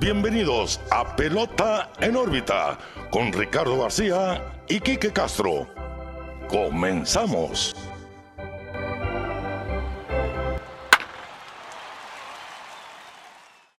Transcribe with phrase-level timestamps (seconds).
[0.00, 2.78] bienvenidos a Pelota en órbita
[3.10, 5.68] con Ricardo García y Quique Castro.
[6.48, 7.76] Comenzamos.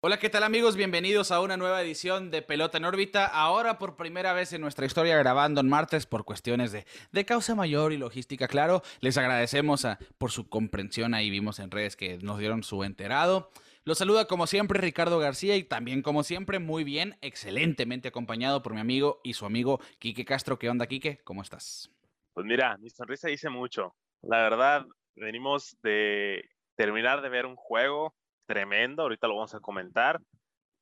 [0.02, 0.76] Hola, ¿qué tal amigos?
[0.76, 3.26] Bienvenidos a una nueva edición de Pelota en órbita.
[3.26, 7.56] Ahora por primera vez en nuestra historia grabando en martes por cuestiones de, de causa
[7.56, 8.84] mayor y logística, claro.
[9.00, 9.88] Les agradecemos
[10.20, 11.16] por su comprensión.
[11.16, 13.50] Ahí vimos en redes que nos dieron su enterado.
[13.84, 18.76] Los saluda como siempre Ricardo García y también como siempre muy bien, excelentemente acompañado por
[18.76, 20.60] mi amigo y su amigo Quique Castro.
[20.60, 21.20] ¿Qué onda, Quique?
[21.24, 21.90] ¿Cómo estás?
[22.36, 23.96] Pues mira, mi sonrisa dice mucho.
[24.22, 28.14] La verdad, venimos de terminar de ver un juego
[28.46, 30.22] tremendo, ahorita lo vamos a comentar,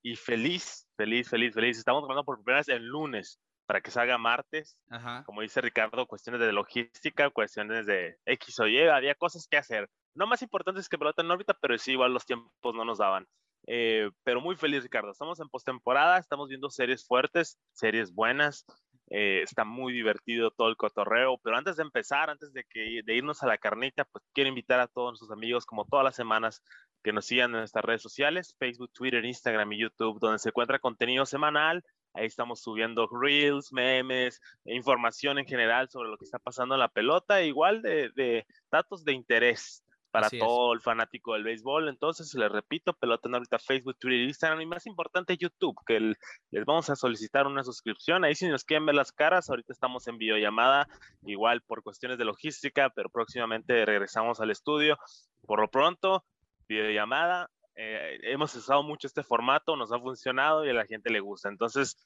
[0.04, 1.78] y feliz, feliz, feliz, feliz.
[1.78, 4.78] Estamos hablando por primera vez el lunes para que salga martes.
[5.26, 9.90] Como dice Ricardo, cuestiones de logística, cuestiones de X o Y, había cosas que hacer
[10.16, 13.28] no más importantes que pelota en órbita, pero sí igual los tiempos no nos daban.
[13.68, 15.12] Eh, pero muy feliz, Ricardo.
[15.12, 18.66] Estamos en postemporada, estamos viendo series fuertes, series buenas.
[19.12, 21.38] Eh, está muy divertido todo el cotorreo.
[21.44, 24.80] Pero antes de empezar, antes de, que, de irnos a la carnita, pues quiero invitar
[24.80, 26.64] a todos nuestros amigos, como todas las semanas,
[27.04, 30.80] que nos sigan en nuestras redes sociales: Facebook, Twitter, Instagram y YouTube, donde se encuentra
[30.80, 31.84] contenido semanal.
[32.14, 36.88] Ahí estamos subiendo reels, memes, información en general sobre lo que está pasando en la
[36.88, 41.90] pelota, igual de, de datos de interés para todo el fanático del béisbol.
[41.90, 46.66] Entonces, les repito, pelota en ahorita Facebook, Twitter, Instagram y más importante YouTube, que les
[46.66, 48.24] vamos a solicitar una suscripción.
[48.24, 50.88] Ahí si nos quieren ver las caras, ahorita estamos en videollamada,
[51.24, 54.98] igual por cuestiones de logística, pero próximamente regresamos al estudio.
[55.46, 56.24] Por lo pronto,
[56.68, 57.50] videollamada.
[57.76, 61.50] Eh, hemos usado mucho este formato, nos ha funcionado y a la gente le gusta.
[61.50, 61.98] Entonces,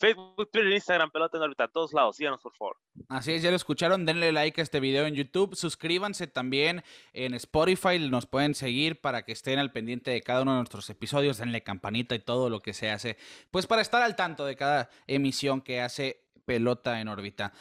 [0.00, 2.16] Facebook, Twitter, Instagram, Pelota en órbita, a todos lados.
[2.16, 2.78] Síganos, por favor.
[3.08, 4.06] Así es, ya lo escucharon.
[4.06, 5.54] Denle like a este video en YouTube.
[5.54, 7.98] Suscríbanse también en Spotify.
[7.98, 11.36] Nos pueden seguir para que estén al pendiente de cada uno de nuestros episodios.
[11.36, 13.18] Denle campanita y todo lo que se hace.
[13.50, 17.52] Pues para estar al tanto de cada emisión que hace Pelota en órbita.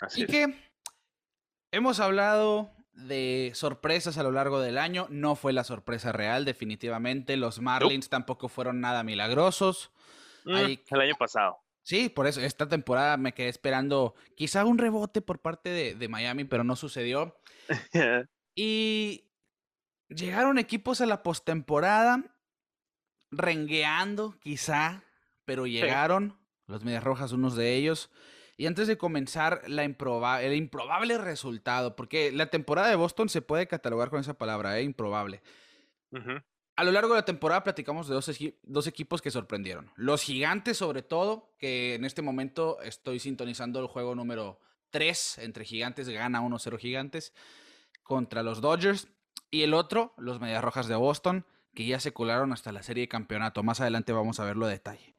[0.00, 0.54] Así y que
[1.70, 5.06] hemos hablado de sorpresas a lo largo del año.
[5.10, 7.36] No fue la sorpresa real, definitivamente.
[7.36, 9.90] Los Marlins tampoco fueron nada milagrosos.
[10.44, 10.56] Mm,
[10.90, 11.61] el año pasado.
[11.82, 16.44] Sí, por eso esta temporada me quedé esperando quizá un rebote por parte de, Miami,
[16.44, 17.36] pero no sucedió.
[18.54, 19.24] y
[20.08, 22.24] llegaron equipos a la postemporada
[23.32, 25.02] rengueando, quizá,
[25.44, 28.10] pero llegaron los Medias Rojas, unos de ellos.
[28.56, 33.66] Y antes de comenzar la el improbable resultado, porque la temporada de Boston se puede
[33.66, 34.82] catalogar con esa palabra, ¿eh?
[34.82, 35.42] improbable.
[36.74, 39.90] A lo largo de la temporada platicamos de dos, equipos que sorprendieron.
[39.94, 44.58] Los gigantes, sobre todo, que en este momento estoy sintonizando el juego número
[44.90, 47.34] 3 entre gigantes, gana 1-0 gigantes,
[48.02, 49.08] contra los Dodgers.
[49.50, 51.44] Y el otro, los Medias Rojas de Boston,
[51.74, 53.62] que ya se colaron hasta la serie de campeonato.
[53.62, 55.14] Más adelante vamos a verlo a detalle.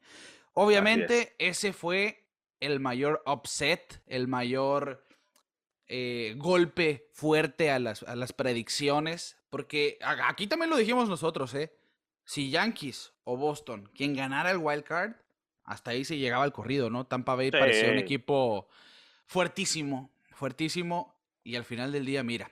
[0.54, 2.26] Obviamente, ese fue
[2.58, 5.04] el mayor upset, el mayor
[5.86, 11.72] eh, golpe fuerte a las, a las predicciones porque aquí también lo dijimos nosotros, ¿eh?
[12.24, 15.12] Si Yankees o Boston, quien ganara el wild card,
[15.62, 17.06] hasta ahí se llegaba el corrido, ¿no?
[17.06, 18.66] Tampa Bay parecía un equipo
[19.26, 21.14] fuertísimo, fuertísimo.
[21.44, 22.50] Y al final del día, mira,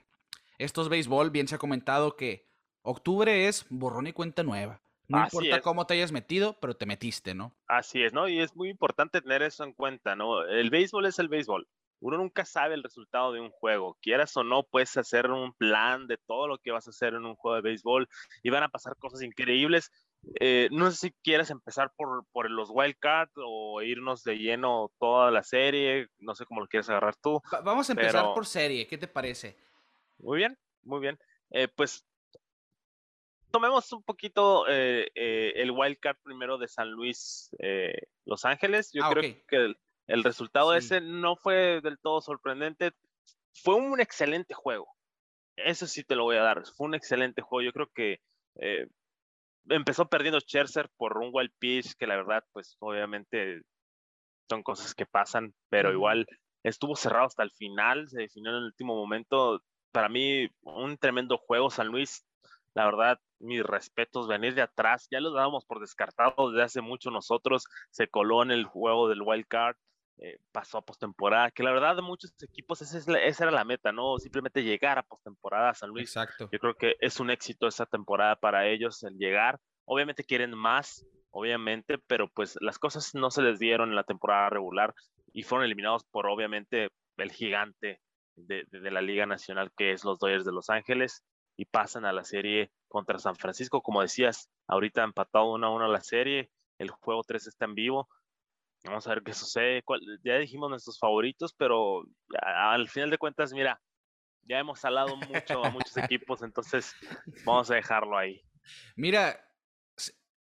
[0.57, 2.47] estos béisbol, bien se ha comentado que
[2.83, 4.79] octubre es borrón y cuenta nueva.
[5.09, 7.53] No importa cómo te hayas metido, pero te metiste, ¿no?
[7.67, 8.29] Así es, ¿no?
[8.29, 10.45] Y es muy importante tener eso en cuenta, ¿no?
[10.45, 11.67] El béisbol es el béisbol
[12.03, 13.97] uno nunca sabe el resultado de un juego.
[14.01, 17.25] Quieras o no, puedes hacer un plan de todo lo que vas a hacer en
[17.25, 18.09] un juego de béisbol
[18.43, 19.89] y van a pasar cosas increíbles.
[20.41, 25.31] Eh, no sé si quieres empezar por, por los wildcards o irnos de lleno toda
[25.31, 26.09] la serie.
[26.19, 27.41] No sé cómo lo quieres agarrar tú.
[27.63, 28.85] vamos a empezar por serie.
[28.85, 29.55] ¿Qué te parece?
[30.17, 31.17] Muy bien, muy bien.
[31.51, 32.05] Eh, pues
[33.49, 37.49] tomemos un poquito eh, el wildcard primero de San Luis,
[38.25, 38.91] Los Ángeles.
[38.91, 39.73] Yo ah, creo que
[40.07, 42.91] el resultado ese no fue del todo sorprendente.
[43.53, 44.87] Fue un excelente juego.
[45.55, 46.63] Eso sí te lo voy a dar.
[46.75, 47.65] Fue un excelente juego.
[47.65, 48.19] Yo creo que
[48.59, 48.87] eh,
[49.69, 53.61] empezó perdiendo Scherzer por un wild pitch, que la verdad, pues obviamente
[54.49, 56.27] son cosas que pasan, pero igual
[56.63, 59.61] estuvo cerrado hasta el final, se definió en el último momento.
[59.91, 61.69] Para mí, un tremendo juego.
[61.69, 62.25] San Luis,
[62.73, 67.11] la verdad, mis respetos, venir de atrás, ya lo dábamos por descartado desde hace mucho
[67.11, 69.75] nosotros, se coló en el juego del wild card,
[70.17, 73.65] eh, pasó a postemporada, que la verdad de muchos equipos esa, es esa, era la
[73.65, 74.17] meta, ¿no?
[74.19, 76.09] Simplemente llegar a postemporada a San Luis.
[76.09, 76.49] Exacto.
[76.51, 79.59] Yo creo que es un éxito esa temporada para ellos el llegar.
[79.85, 84.49] Obviamente quieren más, obviamente, pero pues las cosas no se les dieron en la temporada
[84.49, 84.93] regular
[85.33, 87.99] y fueron eliminados por obviamente el gigante
[88.35, 91.23] de, de, la Liga Nacional que es los Dodgers de Los Ángeles
[91.55, 95.87] y pasan a la serie contra San Francisco, como decías, ahorita empatado 1 a 1
[95.87, 98.07] la serie el juego 3 está en vivo.
[98.83, 99.83] Vamos a ver qué sucede.
[100.23, 102.03] Ya dijimos nuestros favoritos, pero
[102.41, 103.81] al final de cuentas, mira,
[104.43, 106.95] ya hemos hablado mucho a muchos equipos, entonces
[107.45, 108.41] vamos a dejarlo ahí.
[108.95, 109.39] Mira,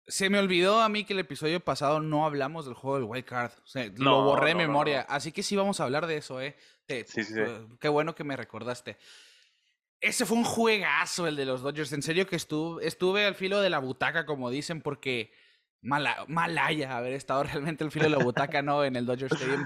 [0.07, 3.25] se me olvidó a mí que el episodio pasado no hablamos del juego del Wild
[3.25, 3.51] Card.
[3.97, 5.01] lo borré de memoria.
[5.01, 6.55] Así que sí vamos a hablar de eso, ¿eh?
[6.87, 7.33] sí, sí,
[7.79, 8.97] Qué bueno que me recordaste.
[9.99, 11.93] Ese fue un juegazo el de los Dodgers.
[11.93, 15.31] En serio que estuve, estuve al filo de la butaca, como dicen, porque
[15.81, 18.83] mala, malaya haber estado realmente al filo de la butaca, ¿no?
[18.83, 19.65] En el Dodger Stadium.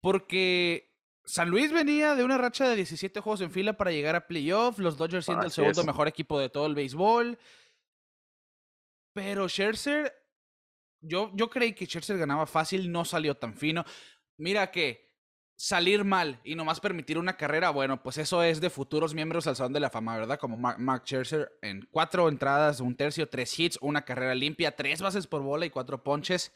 [0.00, 4.26] Porque San Luis venía de una racha de 17 juegos en fila para llegar a
[4.26, 4.78] playoff.
[4.78, 7.38] Los Dodgers siendo el segundo mejor equipo de todo el béisbol.
[9.14, 10.12] Pero Scherzer,
[11.00, 13.84] yo, yo creí que Scherzer ganaba fácil, no salió tan fino.
[14.38, 15.07] Mira que
[15.58, 19.56] salir mal y nomás permitir una carrera, bueno, pues eso es de futuros miembros al
[19.56, 20.38] Salón de la Fama, ¿verdad?
[20.38, 25.26] Como Mark, Scherzer en cuatro entradas, un tercio, tres hits, una carrera limpia, tres bases
[25.26, 26.52] por bola y cuatro ponches.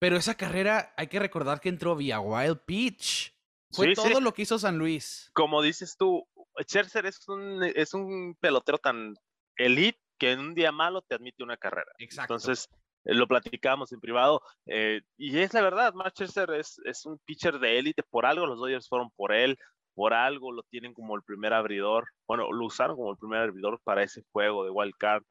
[0.00, 3.32] Pero esa carrera hay que recordar que entró vía Wild Pitch.
[3.70, 5.30] Fue todo lo que hizo San Luis.
[5.32, 6.26] Como dices tú,
[6.60, 9.14] Scherzer es un, es un pelotero tan
[9.56, 11.92] elite que en un día malo te admite una carrera.
[11.98, 12.34] Exacto.
[12.34, 12.68] Entonces,
[13.04, 17.78] lo platicamos en privado, eh, y es la verdad, Manchester es, es un pitcher de
[17.78, 19.58] élite, por algo los Dodgers fueron por él,
[19.94, 23.80] por algo lo tienen como el primer abridor, bueno, lo usaron como el primer abridor
[23.82, 25.22] para ese juego de wild card,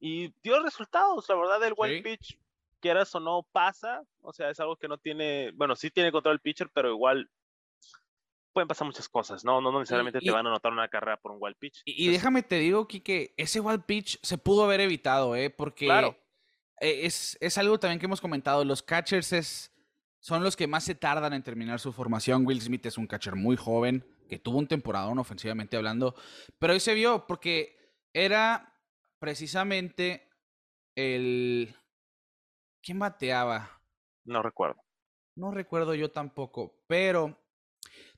[0.00, 2.38] y dio resultados, la verdad, el wild pitch,
[2.80, 6.34] quieras o no, pasa, o sea, es algo que no tiene, bueno, sí tiene control
[6.34, 7.28] el pitcher, pero igual
[8.52, 9.60] pueden pasar muchas cosas, ¿no?
[9.60, 11.82] No, necesariamente te van a anotar una carrera por un wild pitch.
[11.84, 15.50] Y, déjame te digo, que ese wild pitch se pudo haber evitado, ¿eh?
[15.50, 16.16] Porque claro.
[16.80, 18.64] E, es, es, algo también que hemos comentado.
[18.64, 19.72] Los catchers es,
[20.20, 22.46] son los que más se tardan en terminar su formación.
[22.46, 26.14] Will Smith es un catcher muy joven, que tuvo un temporadón ofensivamente hablando,
[26.58, 27.76] pero ahí se vio porque
[28.12, 28.74] era
[29.18, 30.28] precisamente
[30.96, 31.74] el...
[32.82, 33.82] ¿Quién bateaba?
[34.24, 34.80] No recuerdo.
[35.36, 37.38] No recuerdo yo tampoco, pero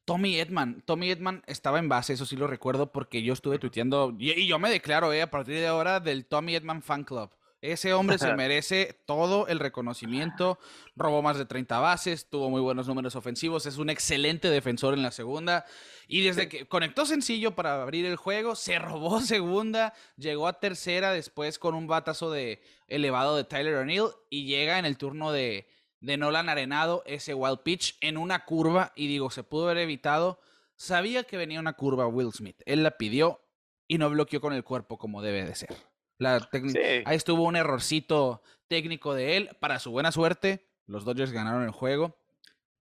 [0.05, 0.83] Tommy Edman.
[0.83, 4.59] Tommy Edman estaba en base, eso sí lo recuerdo porque yo estuve tuiteando y, yo
[4.59, 7.31] me declaro eh, a partir de ahora del Tommy Edman Fan Club.
[7.63, 10.59] Ese hombre se merece todo el reconocimiento.
[10.97, 15.03] Robó más de 30 bases, tuvo muy buenos números ofensivos, es un excelente defensor en
[15.03, 15.67] la segunda.
[16.09, 21.13] Y desde que conectó sencillo para abrir el juego, se robó segunda, llegó a tercera
[21.13, 25.69] después con un batazo de elevado de Tyler O'Neill y llega en el turno de,
[26.01, 30.41] de Nolan Arenado ese wild pitch en una curva y digo, se pudo haber evitado.
[30.77, 32.63] Sabía que venía una curva Will Smith.
[32.65, 33.43] Él la pidió
[33.87, 35.90] y no bloqueó con el cuerpo como debe de ser.
[36.21, 39.51] Ahí estuvo un errorcito técnico de él.
[39.61, 42.17] Para su buena suerte, los Dodgers ganaron el juego.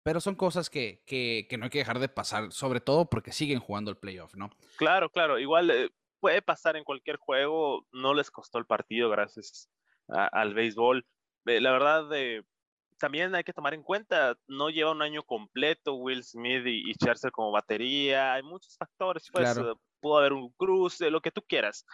[0.03, 3.59] Pero son cosas que, que, no hay que dejar de pasar, sobre todo porque siguen
[3.59, 4.49] jugando el playoff, ¿no?
[4.77, 5.39] Claro, claro.
[5.39, 5.89] Igual eh,
[6.19, 7.85] puede pasar en cualquier juego.
[7.91, 9.69] No les costó el partido gracias
[10.07, 11.05] al béisbol.
[11.45, 12.43] Eh, la verdad, eh,
[12.97, 16.95] también hay que tomar en cuenta, no lleva un año completo Will Smith y, y
[17.31, 18.33] como batería.
[18.33, 19.29] Hay muchos factores.
[19.31, 19.59] Pues,
[19.99, 21.85] pudo haber un cruce, lo que tú quieras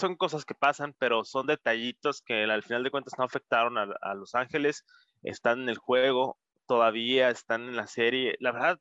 [0.00, 4.14] son cosas que pasan, pero son detallitos que al final de cuentas no afectaron a,
[4.14, 4.84] Los Ángeles,
[5.22, 8.36] están en el juego, todavía están en la serie.
[8.40, 8.80] La verdad,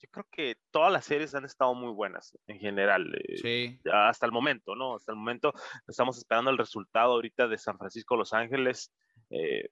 [0.00, 3.14] yo creo que todas las series han estado muy buenas en general.
[3.14, 3.80] Eh, sí.
[3.92, 4.96] Hasta el momento, ¿no?
[4.96, 5.52] Hasta el momento
[5.86, 8.92] estamos esperando el resultado ahorita de San Francisco-Los Ángeles.
[9.30, 9.70] Eh,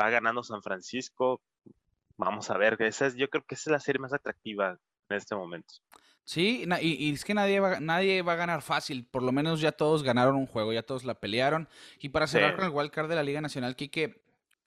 [0.00, 1.40] va ganando San Francisco.
[2.16, 4.76] Vamos a ver, esa es, yo creo que esa es la serie más atractiva
[5.08, 5.74] en este momento.
[6.24, 9.04] Sí, y, es que nadie va, nadie va a ganar fácil.
[9.04, 11.68] Por lo menos ya todos ganaron un juego, ya todos la pelearon.
[11.98, 14.22] Y para cerrar con el wildcard de la Liga Nacional, Kike,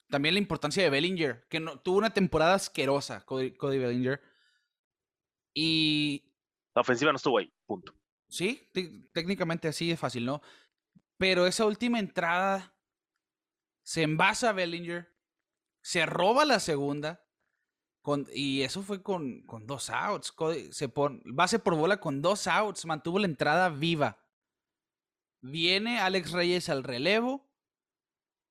[0.09, 4.21] también la importancia de Bellinger, que no, tuvo una temporada asquerosa, Cody, Bellinger.
[5.53, 6.31] Y.
[6.75, 7.93] La ofensiva no estuvo ahí, punto.
[8.27, 8.69] Sí,
[9.13, 10.41] técnicamente así es fácil, ¿no?
[11.17, 12.75] Pero esa última entrada
[13.81, 15.09] se envasa a Bellinger,
[15.81, 17.25] se roba la segunda
[18.33, 20.33] y eso fue con, con dos outs.
[20.71, 22.85] Se pone, base por bola con dos outs.
[22.85, 24.17] Mantuvo la entrada viva.
[25.41, 27.47] Viene Alex Reyes al relevo.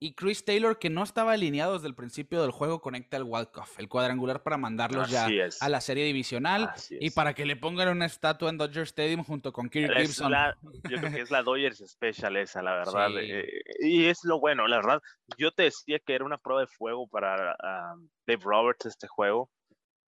[0.04, 3.78] Y Chris Taylor, que no estaba alineado desde el principio del juego, conecta el walk-off,
[3.78, 5.26] el cuadrangular para mandarlos ya
[5.62, 9.50] a la serie divisional y para que le pongan una estatua en Dodger Stadium junto
[9.50, 10.30] con Kirk Gibson.
[10.90, 13.12] yo creo que es la Dodgers Special esa, la verdad.
[13.18, 13.49] Eh,
[13.80, 15.00] y es lo bueno, la verdad.
[15.38, 17.56] Yo te decía que era una prueba de fuego para
[18.26, 19.49] Dave Roberts este juego,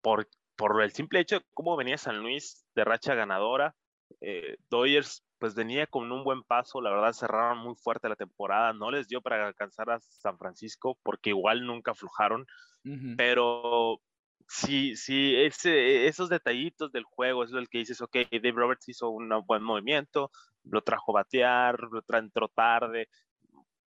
[0.02, 3.74] por, por el simple hecho de cómo venía San Luis de racha ganadora.
[4.20, 8.72] Eh, Dodgers pues venía con un buen paso, la verdad cerraron muy fuerte la temporada,
[8.72, 12.46] no les dio para alcanzar a San Francisco porque igual nunca aflojaron,
[13.16, 14.00] pero
[14.48, 19.10] sí, sí, ese, esos detallitos del juego, es el que dices, ok, Dave Roberts hizo
[19.10, 20.30] un buen movimiento,
[20.64, 23.08] lo trajo a batear, lo entró tarde,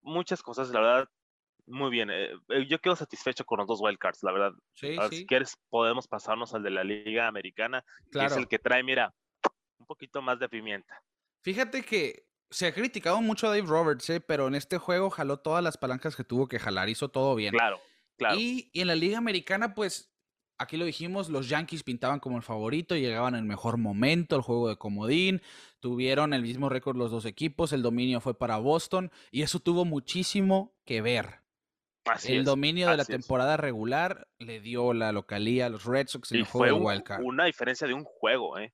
[0.03, 1.09] muchas cosas, la verdad,
[1.69, 2.11] muy bien.
[2.11, 4.53] Eh, eh, yo quedo satisfecho con los dos wildcards, la verdad.
[4.75, 5.17] Sí, Ahora, sí.
[5.19, 9.15] Si quieres, podemos pasarnos al de la Liga Americana, que es el que trae, mira,
[9.79, 11.03] un poquito más de pimienta.
[11.49, 14.21] Fíjate que se ha criticado mucho a Dave Roberts, ¿eh?
[14.21, 17.53] pero en este juego jaló todas las palancas que tuvo que jalar, hizo todo bien.
[17.55, 17.81] Claro,
[18.19, 18.37] claro.
[18.39, 20.13] Y, y en la Liga Americana, pues,
[20.59, 24.43] aquí lo dijimos, los Yankees pintaban como el favorito, llegaban en el mejor momento, el
[24.43, 25.41] juego de comodín,
[25.81, 29.87] tuvieron el mismo récord los dos equipos, el dominio fue para Boston, y eso tuvo
[29.87, 31.41] muchísimo que ver.
[32.05, 33.09] Así el es, dominio de la es.
[33.09, 36.77] temporada regular le dio la localía a los Red Sox en Y el fue juego
[36.77, 37.23] de un- Wild Card.
[37.23, 38.73] una diferencia de un juego, ¿eh?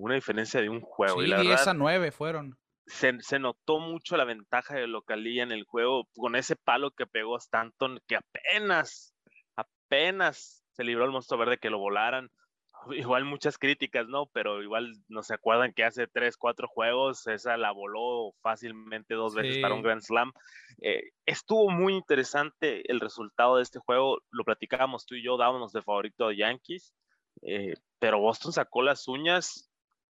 [0.00, 1.20] Una diferencia de un juego.
[1.20, 2.58] Sí, y la 10 verdad, a 9 fueron.
[2.86, 7.06] se, se notó mucho la ventaja de localía en el juego con ese palo que
[7.06, 9.14] pegó Stanton, que apenas,
[9.56, 12.30] apenas se libró el monstruo verde que lo volaran.
[12.92, 14.26] Igual muchas críticas, ¿no?
[14.32, 19.34] Pero igual no se acuerdan que hace tres, cuatro juegos esa la voló fácilmente dos
[19.34, 19.82] veces para un.
[19.82, 20.32] Grand Slam.
[20.80, 24.18] Eh, estuvo muy interesante el resultado de este juego.
[24.30, 26.94] Lo platicábamos tú y yo, dábamos de favorito a Yankees,
[27.42, 29.69] eh, pero Boston sacó las uñas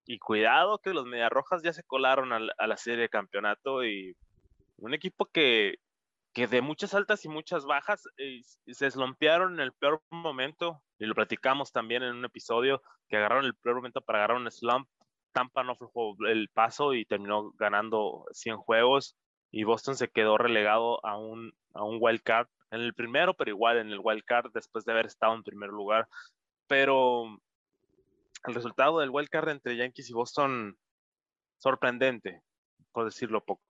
[0.09, 4.17] y cuidado que los Mediarrojas ya se colaron a, la serie de campeonato y
[4.79, 5.75] un equipo que,
[6.33, 11.05] que de muchas altas y muchas bajas eh, se eslompearon en el peor momento y
[11.05, 14.89] lo platicamos también en un episodio que agarraron el peor momento para agarrar un slump.
[15.33, 15.89] Tampa no fue
[16.31, 19.15] el paso y terminó ganando 100 juegos
[19.51, 23.51] y Boston se quedó relegado a un, a un wild card en el primero, pero
[23.51, 26.09] igual en el wild card después de haber estado en primer lugar.
[26.67, 27.39] Pero
[28.49, 30.79] el resultado del wild card entre Yankees y Boston
[31.59, 32.43] sorprendente,
[32.93, 33.63] por decirlo poco.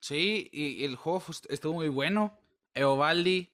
[0.00, 2.38] Sí, y el juego estuvo muy bueno.
[2.74, 3.52] Eovaldi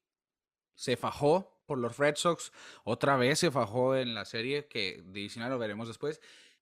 [0.74, 2.52] se fajó por los Red Sox.
[2.84, 6.20] Otra vez se fajó en la serie que divisional lo veremos después.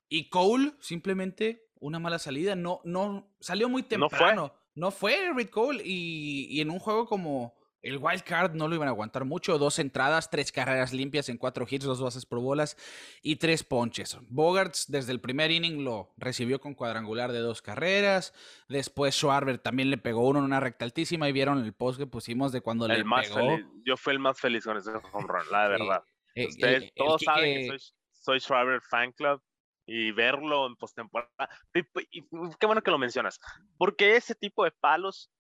[0.08, 2.54] Y Cole, simplemente una mala salida.
[2.54, 4.18] No, no, salió muy No fue.
[4.18, 4.54] temprano.
[4.74, 5.82] No fue Eric Cole.
[5.84, 9.58] Y, y en un juego como el Wild Card no lo iban a aguantar mucho.
[9.58, 12.76] Dos entradas, tres carreras limpias en cuatro hits, dos bases por bolas
[13.22, 14.16] y tres ponches.
[14.28, 18.32] Bogarts desde el primer inning lo recibió con cuadrangular de dos carreras.
[18.68, 22.06] Después Schwarber también le pegó uno en una recta altísima y vieron el post que
[22.06, 23.40] pusimos de cuando le más pegó.
[23.40, 26.04] feliz, yo fui el más feliz con ese home run, la Sí, verdad.
[26.34, 27.78] Eh, Ustedes el- el todos saben que soy,
[28.12, 29.42] soy Schreiber Fan Club
[29.84, 31.28] y verlo en postemporada.
[31.74, 32.24] Y, y- y
[32.60, 33.40] qué bueno que lo mencionas,
[33.76, 35.30] porque ese tipo de palos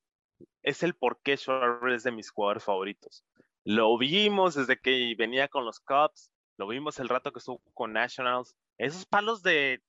[0.62, 3.24] es el por qué Schreiber es de mis jugadores favoritos.
[3.64, 7.92] Lo vimos desde que venía con los Cubs, lo vimos el rato que estuvo con
[7.92, 8.54] Nationals.
[8.78, 9.80] Esos palos de,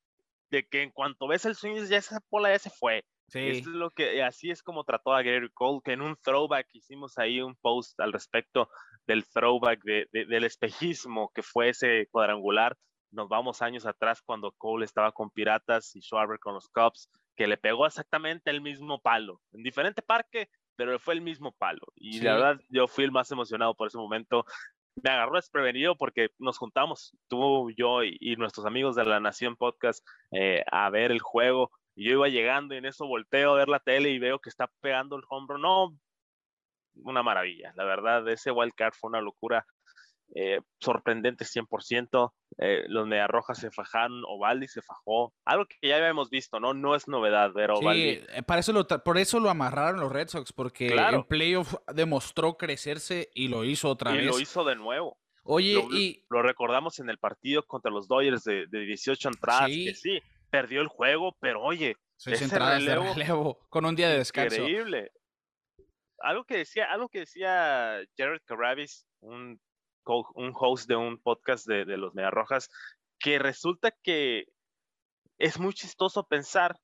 [0.51, 3.03] de que en cuanto ves el swing, ya esa bola ya se fue.
[3.29, 6.67] Sí, es lo que, así es como trató a Gary Cole, que en un throwback
[6.73, 8.69] hicimos ahí un post al respecto
[9.07, 12.77] del throwback, de, de- del espejismo que fue ese cuadrangular.
[13.13, 17.47] Nos vamos años atrás cuando Cole estaba con Piratas y Schwarber con los Cubs, que
[17.47, 21.85] le pegó exactamente el mismo palo, en diferente parque, pero fue el mismo palo.
[21.95, 22.25] Y la Sí.
[22.25, 24.45] verdad, yo fui el más emocionado por ese momento.
[24.95, 29.55] Me agarró desprevenido porque nos juntamos, tú, yo y, y nuestros amigos de la Nación
[29.55, 31.71] Podcast, eh, a ver el juego.
[31.95, 34.49] Y yo iba llegando y en eso volteo a ver la tele y veo que
[34.49, 35.59] está pegando el hombro.
[35.59, 35.95] No,
[36.95, 37.71] una maravilla.
[37.75, 39.65] La verdad, ese wild card fue una locura.
[40.35, 42.31] Eh, sorprendente 100%.
[42.59, 45.33] Eh, los Mediarrojas se fajaron, Ovaldi se fajó.
[45.45, 46.73] Algo que ya habíamos visto, ¿no?
[46.73, 48.09] No es novedad ver a sí, Ovaldi.
[48.29, 51.17] eh, para eso lo, tra- por eso lo amarraron los Red Sox, porque Claro.
[51.17, 54.25] en playoff demostró crecerse y lo hizo otra y vez.
[54.27, 55.17] lo hizo de nuevo.
[55.45, 59.65] Oye, lo- y Lo recordamos en el partido contra los Dodgers de, de 18 entradas,
[59.69, 59.85] Sí.
[59.85, 64.09] que sí, perdió el juego, pero oye, seis ese entradas de relevo- con un día
[64.09, 64.55] de descanso.
[64.55, 65.11] Increíble.
[66.19, 69.59] Algo que decía, algo que decía Jared Carabis, un,
[70.05, 72.69] un host de un podcast de, de los Mediarrojas,
[73.19, 74.47] que resulta que
[75.37, 76.79] es muy chistoso pensar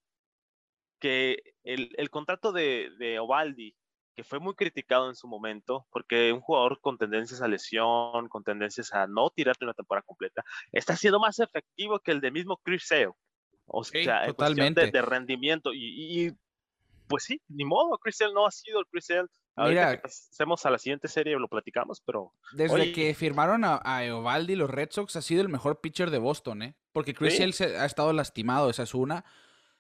[1.00, 3.76] que el, el contrato de, de Ovaldi,
[4.16, 8.44] que fue muy criticado en su momento, porque un jugador con tendencias a lesión, con
[8.44, 12.58] tendencias a no tirarte una temporada completa, está siendo más efectivo que el de mismo
[12.64, 13.12] Chris Sale.
[13.66, 14.98] O Sí, sea, en cuestión de, totalmente.
[14.98, 15.74] de rendimiento.
[15.74, 16.32] Y, y-
[17.08, 19.28] pues sí, ni modo, Chris Sale no ha sido el Chris Sale.
[19.56, 19.96] Ahorita Mira.
[19.98, 22.91] que pasemos a la siguiente serie lo platicamos, pero Desde Oye.
[22.94, 26.62] que firmaron a, a Eovaldi, los Red Sox ha sido el mejor pitcher de Boston,
[26.63, 26.75] ¿eh?
[26.94, 27.51] Porque Chris Sí.
[27.51, 29.25] Sale ha estado lastimado, esa es una.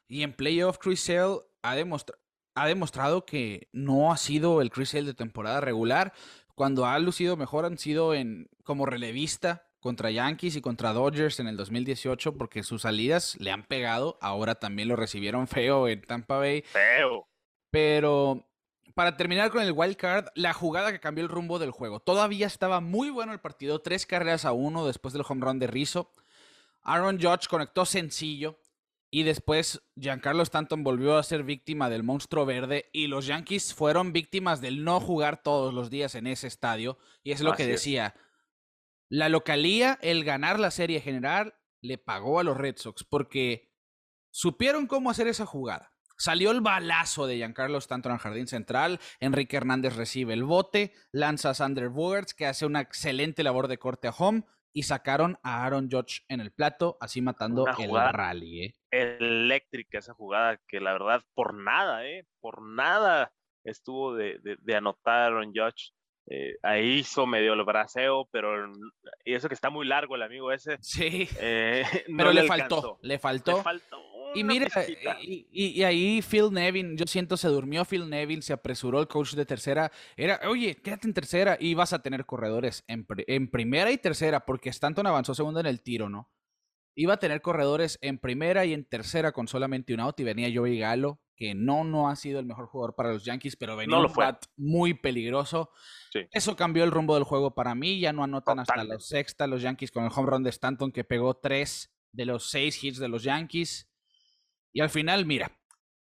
[0.07, 2.17] Y en playoff, Chris Sale ha, demostra-
[2.55, 6.13] ha demostrado que no ha sido el Chris Sale de temporada regular.
[6.55, 11.47] Cuando ha lucido mejor han sido en como relevista contra Yankees y contra Dodgers en
[11.47, 14.17] el 2018, porque sus salidas le han pegado.
[14.19, 16.63] Ahora también lo recibieron feo en Tampa Bay.
[16.63, 17.29] feo.
[17.71, 18.48] Pero
[18.99, 22.01] para terminar con el wild card, la jugada que cambió el rumbo del juego.
[22.01, 25.67] Todavía estaba muy bueno el partido, tres carreras a uno después del home run de
[25.67, 26.13] Rizzo.
[26.81, 28.59] Aaron Judge conectó sencillo
[29.09, 34.11] Y después Giancarlo Stanton volvió a ser víctima del monstruo verde y los Yankees fueron
[34.11, 36.97] víctimas del no jugar todos los días en ese estadio.
[37.23, 38.15] Y es lo que decía.
[39.07, 43.71] La localía, el ganar la serie general, le pagó a los Red Sox porque
[44.29, 45.93] supieron cómo hacer esa jugada.
[46.19, 48.99] Salió el balazo de Giancarlo Stanton al jardín central.
[49.21, 50.91] Enrique Hernández recibe el bote.
[51.13, 55.65] Lanza Sander Bogarts, que hace una excelente labor de corte a home y sacaron a
[55.65, 58.65] Aaron Judge en el plato, así matando el rally.
[58.65, 58.75] ¿eh?
[58.91, 62.25] Eléctrica esa jugada que la verdad por nada, ¿eh?
[62.41, 63.31] por nada
[63.63, 65.93] estuvo de, de, anotar Aaron Judge.
[66.27, 68.71] Eh, ahí hizo medio el braceo, pero
[69.23, 70.77] y eso que está muy largo el amigo ese.
[70.81, 71.29] Sí.
[71.39, 71.83] Eh,
[72.17, 74.09] pero le, faltó, le faltó, le faltó.
[74.35, 74.67] Y mira,
[75.21, 79.45] y, ahí Phil Nevin, yo siento se durmió Phil Nevin, se apresuró el coach de
[79.45, 79.91] tercera.
[80.15, 84.45] Era, oye, quédate en tercera y vas a tener corredores en, en primera y tercera,
[84.45, 86.29] porque Stanton avanzó segundo en el tiro, ¿no?
[86.95, 90.51] Iba a tener corredores en primera y en tercera con solamente un out y venía
[90.53, 93.97] Joey Galo, que no, no ha sido el mejor jugador para los Yankees, pero venía
[93.97, 95.71] un bat muy peligroso.
[96.31, 99.61] Eso cambió el rumbo del juego para mí, ya no anotan hasta los sexta los
[99.61, 103.07] Yankees con el home run de Stanton que pegó tres de los seis hits de
[103.07, 103.88] los Yankees.
[104.73, 105.51] Y al final, mira,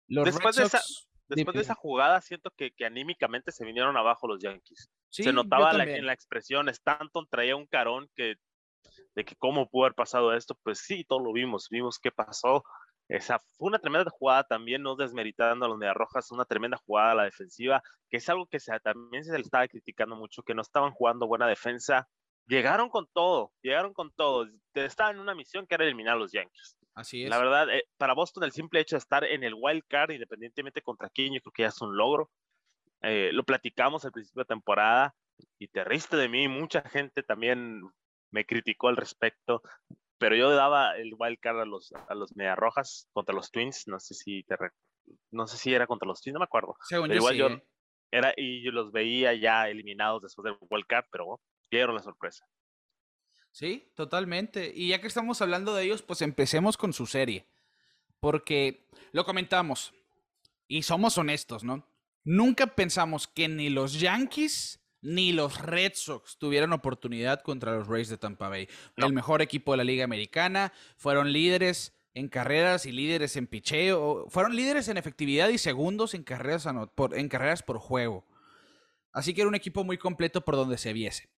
[0.07, 0.81] los después, de, esa,
[1.27, 4.89] después de esa jugada, siento que, que, anímicamente se vinieron abajo los Yankees.
[5.09, 8.35] se notaba en la expresión, Stanton traía un carón que
[9.15, 12.63] de que cómo pudo haber pasado esto, pues sí, todo lo vimos, vimos qué pasó.
[13.07, 17.15] Esa fue una tremenda jugada también, no desmeritando a los Mediarrojas, una tremenda jugada a
[17.15, 20.61] la defensiva, que es algo que se, también se le estaba criticando mucho, que no
[20.61, 22.07] estaban jugando buena defensa.
[22.47, 24.47] Llegaron con todo, llegaron con todo.
[24.73, 26.76] Estaban en una misión que era eliminar a los Yankees.
[26.97, 27.29] Así es.
[27.29, 30.81] La verdad, eh, para Boston el simple hecho de estar en el wild card, independientemente
[30.81, 32.31] contra quién, yo creo que ya es un logro.
[33.03, 35.15] Eh, lo platicamos al principio de temporada
[35.59, 36.47] y te riste de mí.
[36.47, 37.83] Mucha gente también
[38.31, 39.61] me criticó al respecto,
[40.17, 43.87] pero yo daba el wild card a los, a los Rojas contra los Twins.
[43.87, 44.55] No sé si te
[45.29, 46.75] no sé si era contra los Twins, no me acuerdo.
[46.89, 47.63] igual yo ¿eh?
[48.09, 51.39] era y yo los veía ya eliminados después del wild card, pero
[51.69, 52.43] dieron la sorpresa.
[53.58, 54.72] Sí, totalmente.
[54.76, 57.48] Y ya que estamos hablando de ellos, pues empecemos con su serie.
[58.20, 59.96] Porque lo comentamos
[60.67, 61.84] y somos honestos, ¿no?
[62.24, 68.10] Nunca pensamos que ni los Yankees ni los Red Sox tuvieran oportunidad contra los Rays
[68.10, 68.70] de Tampa Bay.
[68.96, 70.72] El mejor equipo de la Liga Americana.
[70.96, 74.28] Fueron líderes en carreras y líderes en picheo.
[74.30, 78.24] Fueron líderes en efectividad y segundos en carreras, por, en carreras por juego.
[79.12, 81.36] Así que era un equipo muy completo por donde se viese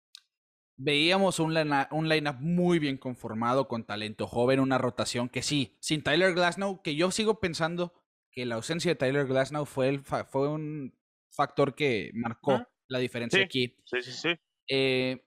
[0.80, 1.56] veíamos un,
[1.92, 6.82] un line-up muy bien conformado, con talento joven, una rotación que sí, sin Tyler Glasnow,
[6.82, 7.94] que yo sigo pensando
[8.32, 10.98] que la ausencia de Tyler Glasnow fue, el fue un
[11.32, 13.76] factor que marcó la diferencia aquí.
[13.86, 14.30] Sí, sí, sí.
[14.70, 15.26] Eh,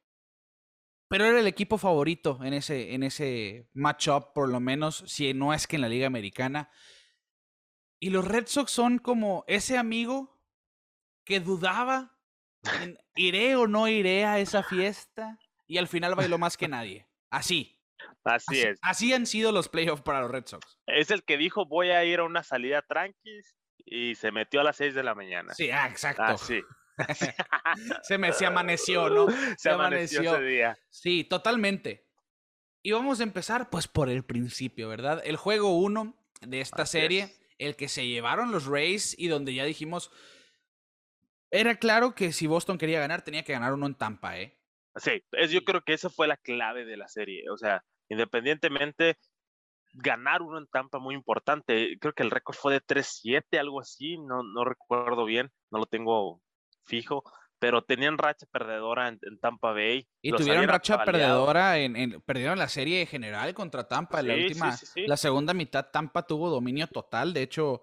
[1.09, 5.53] pero era el equipo favorito en ese, en ese matchup, por lo menos, si no
[5.53, 6.71] es que en la Liga Americana.
[8.01, 10.43] Y los Red Sox son como ese amigo
[11.25, 12.19] que dudaba
[13.15, 15.39] ¿Iré o no iré a esa fiesta?
[15.67, 17.07] Y al final bailó más que nadie.
[17.31, 17.79] Así.
[18.25, 18.79] Así, es.
[18.83, 20.79] Así han sido los playoffs para los Red Sox.
[20.87, 24.65] Es el que dijo voy a ir a una salida tranquis y se metió a
[24.65, 25.55] las 6 de la mañana.
[25.55, 26.23] Sí, ah, exacto.
[26.23, 26.63] Así.
[28.03, 29.27] se me se amaneció, ¿no?
[29.59, 30.79] Se, amaneció, ese día.
[30.91, 32.07] Sí, totalmente.
[32.83, 35.23] Y vamos a empezar pues por el principio, ¿verdad?
[35.25, 39.65] El juego 1 de esta serie, el que se llevaron los Rays y donde ya
[39.65, 40.11] dijimos,
[41.53, 44.59] era claro que si Boston quería ganar, tenía que ganar uno en Tampa, ¿eh?
[44.97, 47.49] Sí, es, yo creo que esa fue la clave de la serie.
[47.51, 49.19] O sea, independientemente,
[49.93, 51.97] ganar uno en Tampa muy importante.
[52.01, 55.87] Creo que el récord fue de 3-7, algo así, no, no recuerdo bien, no lo
[55.87, 56.41] tengo
[56.85, 57.23] fijo,
[57.59, 60.09] pero tenían racha perdedora en, Tampa Bay.
[60.23, 64.23] Y tuvieron racha perdedora, en, perdieron la serie general contra Tampa.
[64.23, 67.83] la última, la segunda mitad Tampa tuvo dominio total, de hecho,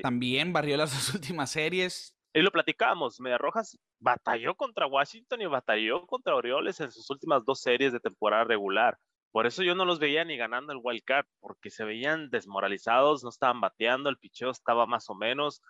[0.00, 5.46] también barrió las dos últimas series y lo platicábamos, Media Rojas batalló contra Washington y
[5.46, 8.98] batalló contra Orioles en sus últimas dos series de temporada regular.
[9.30, 13.22] Por eso yo no los veía ni ganando el wild card, porque se veían desmoralizados,
[13.22, 15.62] no estaban bateando, el picheo estaba más o menos.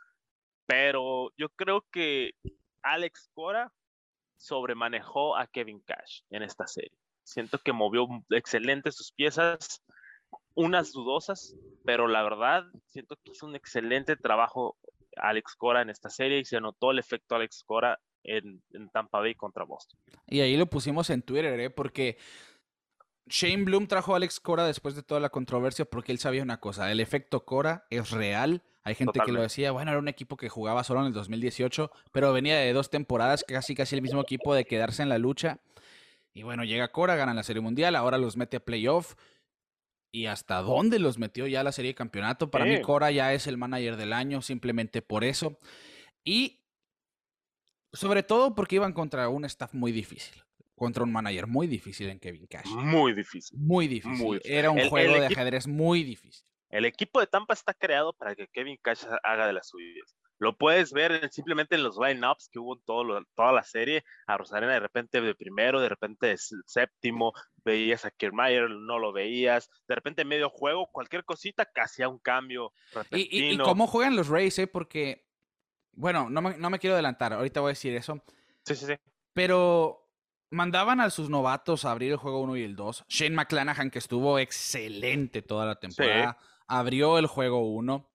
[0.66, 2.32] Pero yo creo que
[2.82, 3.70] Alex Cora
[4.38, 6.98] sobremanejó a Kevin Cash en esta serie.
[7.24, 9.82] Siento que movió excelente sus piezas,
[10.54, 14.78] unas dudosas, pero la verdad siento que hizo un excelente trabajo
[15.16, 19.34] Alex Cora en esta serie y se notó el efecto Alex Cora en, Tampa Bay
[19.34, 19.98] contra Boston.
[20.26, 21.70] Y ahí lo pusimos en Twitter, ¿eh?
[21.70, 22.18] porque
[23.26, 26.60] Shane Bloom trajo a Alex Cora después de toda la controversia porque él sabía una
[26.60, 28.62] cosa, el efecto Cora es real.
[28.86, 31.90] Hay gente que lo decía, bueno, era un equipo que jugaba solo en el 2018,
[32.12, 35.58] pero venía de dos temporadas, casi casi el mismo equipo de quedarse en la lucha.
[36.34, 39.14] Y bueno, llega Cora, gana la Serie Mundial, ahora los mete a playoff.
[40.14, 42.48] Y hasta dónde los metió ya la serie de campeonato.
[42.48, 45.58] Para mí, Cora ya es el manager del año, simplemente por eso.
[46.22, 46.62] Y
[47.92, 50.40] sobre todo porque iban contra un staff muy difícil.
[50.76, 52.68] Contra un manager muy difícil en Kevin Cash.
[52.68, 53.58] Muy difícil.
[53.58, 54.40] Muy difícil.
[54.44, 56.46] Era un juego de ajedrez muy difícil.
[56.70, 60.14] El equipo de Tampa está creado para que Kevin Cash haga de las suyas.
[60.38, 64.04] Lo puedes ver simplemente en los line-ups que hubo en todo toda la serie.
[64.26, 67.32] A Rosarena de repente de primero, de repente de séptimo,
[67.64, 69.70] veías a Kiermaier, no lo veías.
[69.88, 72.72] De repente medio juego, cualquier cosita, casi a un cambio.
[73.10, 74.66] Y, y, cómo juegan los Rays, ¿eh?
[74.66, 75.26] Porque,
[75.92, 78.22] bueno, no me, no me quiero adelantar, ahorita voy a decir eso.
[78.64, 78.94] Sí, sí, sí.
[79.32, 80.04] Pero
[80.50, 83.04] mandaban a sus novatos a abrir el juego 1 y el 2.
[83.08, 88.10] Shane McClanahan, que estuvo excelente toda la temporada, abrió el juego 1.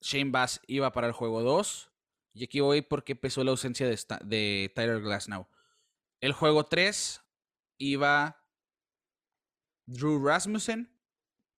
[0.00, 1.90] Shane Bass iba para el juego 2.
[2.32, 5.48] Y aquí voy porque empezó la ausencia de, de Tyler Glasnow.
[6.20, 7.22] El juego 3
[7.78, 8.44] iba
[9.86, 10.96] Drew Rasmussen,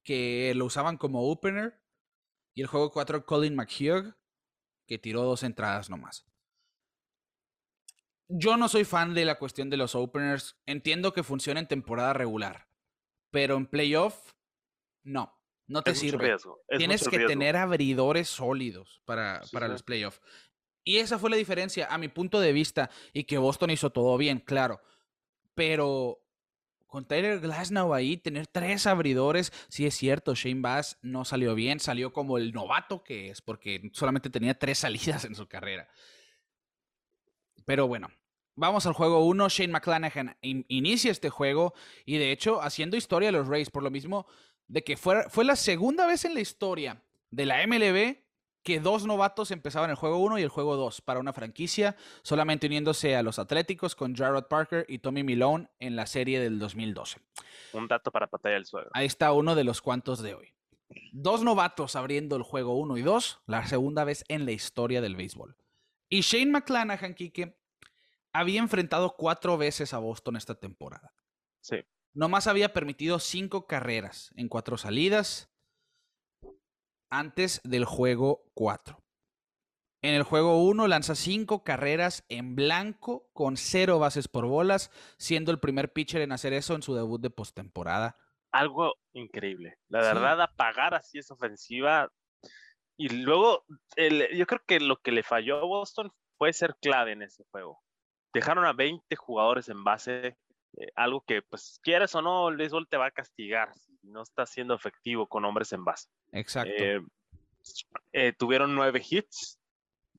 [0.02, 1.80] que lo usaban como opener.
[2.54, 4.14] Y el juego 4 Colin McHugh,
[4.86, 6.26] que tiró dos entradas nomás.
[8.28, 10.56] Yo no soy fan de la cuestión de los openers.
[10.66, 12.68] Entiendo que funciona en temporada regular.
[13.30, 14.32] Pero en playoff,
[15.02, 15.38] no.
[15.72, 16.36] No te sirve.
[16.76, 20.20] Tienes que tener abridores sólidos para, para los playoffs.
[20.84, 24.18] Y esa fue la diferencia, a mi punto de vista, y que Boston hizo todo
[24.18, 24.80] bien, claro.
[25.54, 26.22] Pero
[26.86, 31.80] con Tyler Glasnow ahí, tener tres abridores, sí es cierto, Shane Bass no salió bien,
[31.80, 35.88] salió como el novato que es, porque solamente tenía tres salidas en su carrera.
[37.64, 38.10] Pero bueno,
[38.56, 39.48] vamos al juego 1.
[39.48, 41.72] Shane McClanahan inicia este juego
[42.04, 44.26] y de hecho haciendo historia a los Rays, por lo mismo
[44.68, 48.22] de que fue, fue la segunda vez en la historia de la MLB
[48.62, 52.66] que dos novatos empezaban el juego 1 y el juego 2 para una franquicia, solamente
[52.66, 57.20] uniéndose a los Atléticos con Jarrod Parker y Tommy Milone en la serie del 2012.
[57.72, 58.90] Un dato para pantalla del suelo.
[58.92, 60.54] Ahí está uno de los cuantos de hoy.
[61.12, 65.16] Dos novatos abriendo el juego 1 y 2, la segunda vez en la historia del
[65.16, 65.56] béisbol.
[66.08, 67.56] Y Shane McClanahan, Kike,
[68.32, 71.14] había enfrentado cuatro veces a Boston esta temporada.
[71.60, 71.76] Sí.
[72.14, 75.50] Nomás había permitido cinco carreras en cuatro salidas
[77.10, 79.02] antes del juego 4.
[80.02, 85.52] En el juego 1 lanza cinco carreras en blanco con cero bases por bolas, siendo
[85.52, 88.16] el primer pitcher en hacer eso en su debut de postemporada.
[88.50, 89.78] Algo increíble.
[89.88, 92.12] La verdad, apagar así esa ofensiva.
[92.98, 93.64] Y luego,
[93.96, 97.80] yo creo que lo que le falló a Boston puede ser clave en ese juego.
[98.34, 100.36] Dejaron a 20 jugadores en base
[100.78, 104.22] eh, algo que, pues, quieres o no, el béisbol te va a castigar si no
[104.22, 106.08] estás siendo efectivo con hombres en base.
[106.32, 106.72] Exacto.
[106.76, 107.00] Eh,
[108.12, 109.58] eh, tuvieron nueve hits.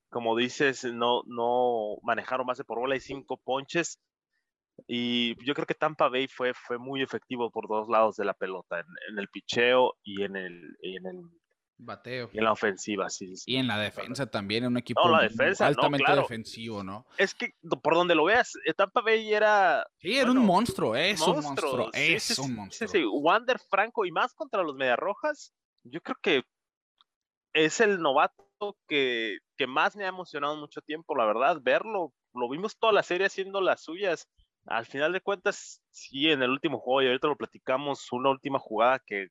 [0.10, 4.00] Como dices, no, no manejaron base por bola y cinco ponches.
[4.88, 8.34] Y yo creo que Tampa Bay fue, fue muy efectivo por dos lados de la
[8.34, 11.22] pelota, en, el picheo y en el, en el
[11.86, 12.30] Bateo.
[12.34, 17.06] Y en la ofensiva, sí, Y en la defensa también, un equipo altamente defensivo, ¿no?
[17.18, 19.86] Es que por donde lo veas, eh, Tampa Bay era.
[20.00, 22.88] Sí, era un monstruo, es un monstruo, es un monstruo.
[22.90, 26.44] Sí, sí, Wander Franco y más contra los Mediarrojas, yo creo que
[27.54, 32.14] es el novato que, que más me ha emocionado mucho tiempo, la verdad, verlo.
[32.34, 34.28] Lo vimos toda la serie haciendo las suyas.
[34.66, 38.60] Al final de cuentas, sí, en el último juego, y ahorita lo platicamos, una última
[38.60, 39.28] jugada que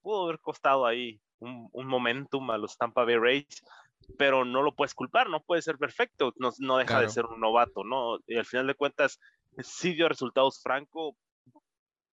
[0.00, 3.62] pudo haber costado ahí un, momentum a los Tampa Bay Rays,
[4.18, 7.40] pero no lo puedes culpar, no puede ser perfecto, no, no deja de ser un
[7.40, 8.18] novato, ¿no?
[8.26, 9.20] Y al final de cuentas,
[9.58, 11.16] sí dio resultados franco,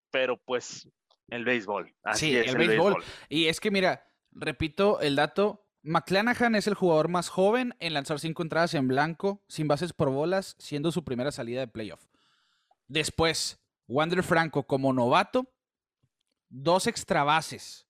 [0.10, 0.90] pero pues
[1.30, 1.94] el béisbol.
[2.14, 3.04] sí, el, béisbol.
[3.30, 8.20] Y es que mira, repito el dato, McClanahan es el jugador más joven en lanzar
[8.20, 12.06] cinco entradas en blanco, sin bases por bolas, siendo su primera salida de playoff.
[12.88, 15.52] Después, Wander Franco como novato,
[16.50, 17.88] dos extra bases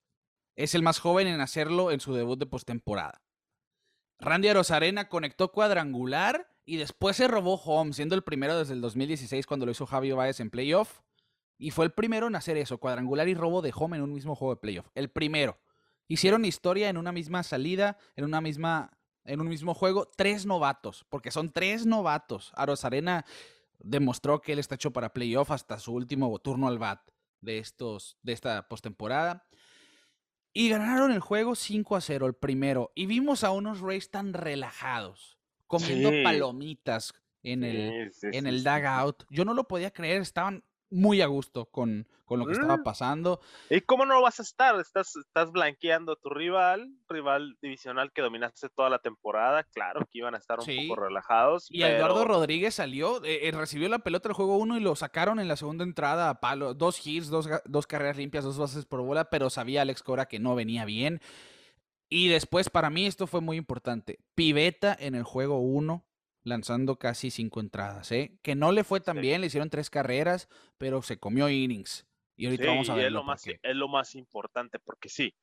[0.55, 3.21] es el más joven en hacerlo en su debut de postemporada.
[4.19, 9.47] Randy Arozarena conectó cuadrangular y después se robó home, siendo el primero desde el 2016
[9.47, 11.01] cuando lo hizo Javier Baez en playoff.
[11.57, 14.35] Y fue el primero en hacer eso, cuadrangular y robo de home en un mismo
[14.35, 14.87] juego de playoff.
[14.95, 15.59] El primero.
[16.07, 18.91] Hicieron historia en una misma salida, en una misma
[19.23, 22.51] en un mismo juego, tres novatos, porque son tres novatos.
[22.55, 23.25] Arozarena
[23.79, 27.01] demostró que él está hecho para playoff hasta su último turno al bat
[27.39, 29.47] de estos de esta postemporada.
[30.53, 32.91] Y ganaron el juego 5 a 0, el primero.
[32.95, 35.37] Y vimos a unos Rays tan relajados,
[35.67, 39.23] comiendo palomitas en el, en el dugout.
[39.29, 42.83] Yo no lo podía creer, estaban muy a gusto con, con lo que estaba Mm.
[42.83, 43.39] pasando.
[43.69, 44.79] ¿Y cómo no vas a estar?
[44.79, 49.63] Estás, estás blanqueando a tu rival, rival divisional que dominaste toda la temporada.
[49.73, 50.87] Claro que iban a estar un Sí.
[50.87, 51.67] poco relajados.
[51.69, 55.39] Y Eduardo Rodríguez salió, eh, eh, recibió la pelota del juego 1 y lo sacaron
[55.39, 56.73] en la segunda entrada a palo.
[56.73, 60.39] Dos hits, dos, dos carreras limpias, dos bases por bola, pero sabía Alex Cora que
[60.39, 61.21] no venía bien.
[62.09, 64.19] Y después, para mí, esto fue muy importante.
[64.35, 66.03] Piveta en el juego 1,
[66.43, 68.37] lanzando casi cinco entradas, ¿eh?
[68.41, 69.21] Que no le fue tan Sí.
[69.21, 72.07] bien, le hicieron tres carreras, pero se comió innings.
[72.35, 73.59] Y ahorita Sí, vamos a ver es lo, más, qué.
[73.61, 75.35] es lo más importante, porque sí,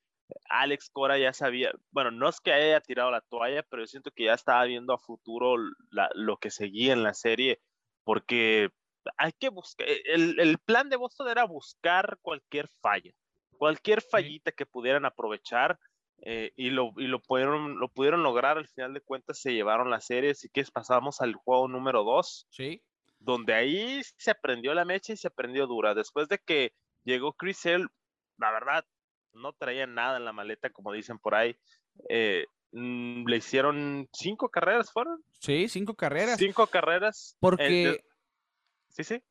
[0.50, 4.10] Alex Cora ya sabía, bueno, no es que haya tirado la toalla, pero yo siento
[4.10, 5.56] que ya estaba viendo a futuro
[5.90, 7.60] la- lo que seguía en la serie,
[8.04, 8.70] porque
[9.16, 13.12] hay que buscar, el, el plan de Boston era buscar cualquier falla,
[13.56, 15.78] cualquier fallita que pudieran aprovechar.
[16.22, 19.90] Eh, y lo, y lo, pudieron, lo pudieron lograr, al final de cuentas se llevaron
[19.90, 22.82] la serie, así que pasamos al juego número 2 Sí,
[23.20, 25.94] donde ahí se prendió la mecha y se prendió dura.
[25.94, 26.72] Después de que
[27.04, 27.88] llegó Chris Hill,
[28.36, 28.84] la verdad,
[29.32, 31.56] no traía nada en la maleta, como dicen por ahí.
[32.08, 35.22] Eh, mm, le hicieron cinco carreras, ¿fueron?
[35.40, 36.38] sí, cinco carreras.
[36.38, 37.32] Cinco carreras.
[37.32, 38.04] eh, Porque
[38.88, 39.22] sí, sí.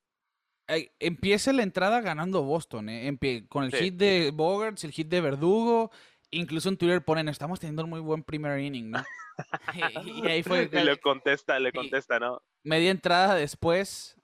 [0.68, 3.10] eh, empieza la entrada ganando Boston, ¿eh?
[3.10, 3.86] Empie- con el Sí.
[3.86, 5.92] hit de Bogarts, el hit de Verdugo.
[6.32, 9.04] Incluso en Twitter ponen, estamos teniendo un muy buen primer inning, ¿no?
[9.76, 12.42] y, y ahí fue Y le contesta, le contesta, ¿no?
[12.64, 14.20] media entrada después,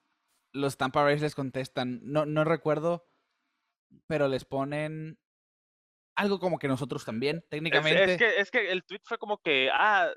[0.51, 3.07] los Tampa Rays les contestan, no, no recuerdo,
[4.07, 5.17] pero les ponen
[6.15, 8.13] algo como que nosotros también, técnicamente.
[8.13, 10.11] es que, es que el tweet fue como que, ah,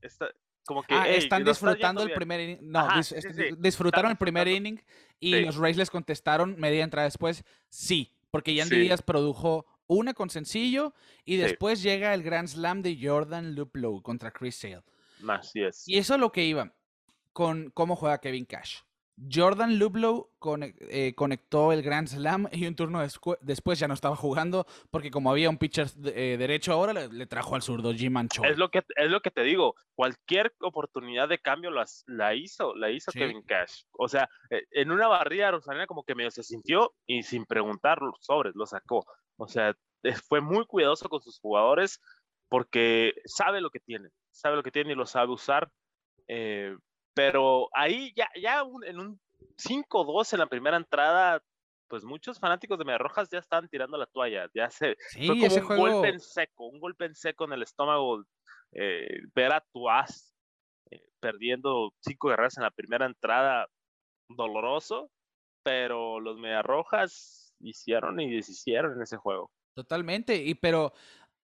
[0.00, 0.30] está,
[0.64, 2.16] como que, Ah, "Ey, están disfrutando el bien".
[2.16, 2.58] primer inning.
[2.62, 4.80] No, Ajá, dis- sí, est- sí, disfrutaron el primer inning
[5.20, 5.44] y Sí.
[5.44, 8.78] los Rays les contestaron media entrada después, sí, porque Yandy.
[8.80, 10.94] Díaz produjo una con sencillo
[11.24, 11.42] y Sí.
[11.42, 14.82] después llega el Grand Slam de Jordan Luplow contra Chris Sale.
[15.28, 15.86] Así es.
[15.88, 16.72] Y eso es lo que iba
[17.32, 18.80] con cómo juega Kevin Cash.
[19.32, 20.28] Jordan Luplow
[20.90, 23.00] eh, conectó el Grand Slam y un turno
[23.40, 27.08] después ya no estaba jugando porque como había un pitcher de- eh, derecho ahora le,
[27.08, 28.46] le trajo al zurdo Jim Choi.
[28.50, 32.74] Es lo que es lo que te digo, cualquier oportunidad de cambio las, la hizo,
[32.74, 33.18] la hizo Sí.
[33.18, 33.84] Kevin Cash.
[33.92, 38.02] O sea, eh, en una barrida Rosalina como que medio se sintió y sin preguntar
[38.02, 39.06] los sobres lo sacó.
[39.36, 39.74] O sea,
[40.28, 42.00] fue muy cuidadoso con sus jugadores
[42.48, 45.70] porque sabe lo que tiene, sabe lo que tiene y lo sabe usar.
[46.28, 46.76] eh,
[47.14, 49.20] pero ahí ya, ya un- en un
[49.56, 51.42] 5-2 en la primera entrada,
[51.88, 55.54] pues muchos fanáticos de Mediarrojas ya estaban tirando la toalla, ya se, Sí, fue como
[55.54, 58.24] un juego golpe en seco, un golpe en seco en el estómago.
[58.72, 60.34] eh, ver a tu as
[60.90, 63.68] eh, perdiendo cinco guerreras en la primera entrada,
[64.28, 65.10] doloroso,
[65.62, 69.50] pero los Mediarrojas hicieron y deshicieron en ese juego.
[69.74, 70.92] Totalmente, y pero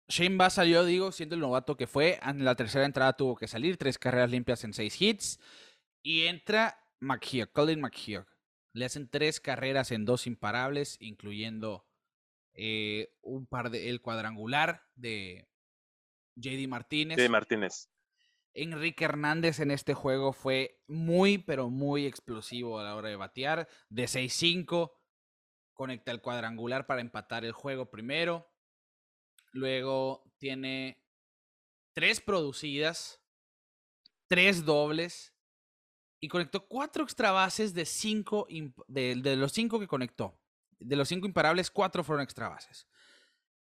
[0.09, 3.49] Shane Bass salió, digo, siendo el novato que fue, en la tercera entrada tuvo que
[3.49, 5.41] salir, tres carreras limpias en seis hits,
[6.03, 8.27] y entra McHugh, Colin McHugh.
[8.75, 11.87] Le hacen tres carreras en dos imparables, incluyendo
[12.55, 15.49] eh, un par de, el cuadrangular de
[16.37, 17.19] JD Martínez.
[17.21, 17.89] Sí, Martínez.
[18.55, 23.69] Enrique Hernández en este juego fue muy, pero muy explosivo a la hora de batear.
[23.89, 24.93] De 6-5,
[25.83, 28.49] conecta el cuadrangular para empatar el juego primero.
[29.51, 31.05] Luego tiene
[31.93, 33.21] tres producidas,
[34.29, 35.35] tres dobles
[36.21, 38.47] y conectó cuatro extra bases de, cinco
[38.87, 40.41] de los cinco que conectó.
[40.79, 42.87] De los cinco imparables, cuatro fueron extra bases.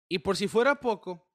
[0.08, 1.28] Y por si fuera poco,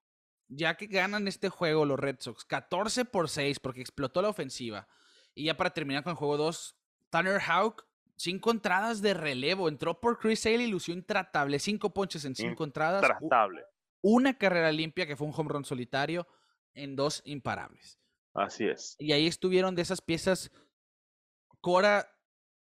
[0.48, 4.88] ya que ganan este juego los Red Sox 14 por 6 porque explotó la ofensiva.
[5.36, 6.76] Y ya para terminar con el juego 2,
[7.12, 9.67] Tanner Houck, cinco entradas de relevo.
[9.69, 11.60] Entró por Chris Sale y lució intratable.
[11.60, 13.04] Cinco ponches en cinco entradas.
[13.04, 13.63] u- Tratable.
[14.02, 16.28] Una carrera limpia que fue un home run solitario
[16.74, 18.00] en dos imparables.
[18.34, 18.95] Así es.
[18.97, 20.52] Y ahí estuvieron de esas piezas.
[21.60, 22.08] Cora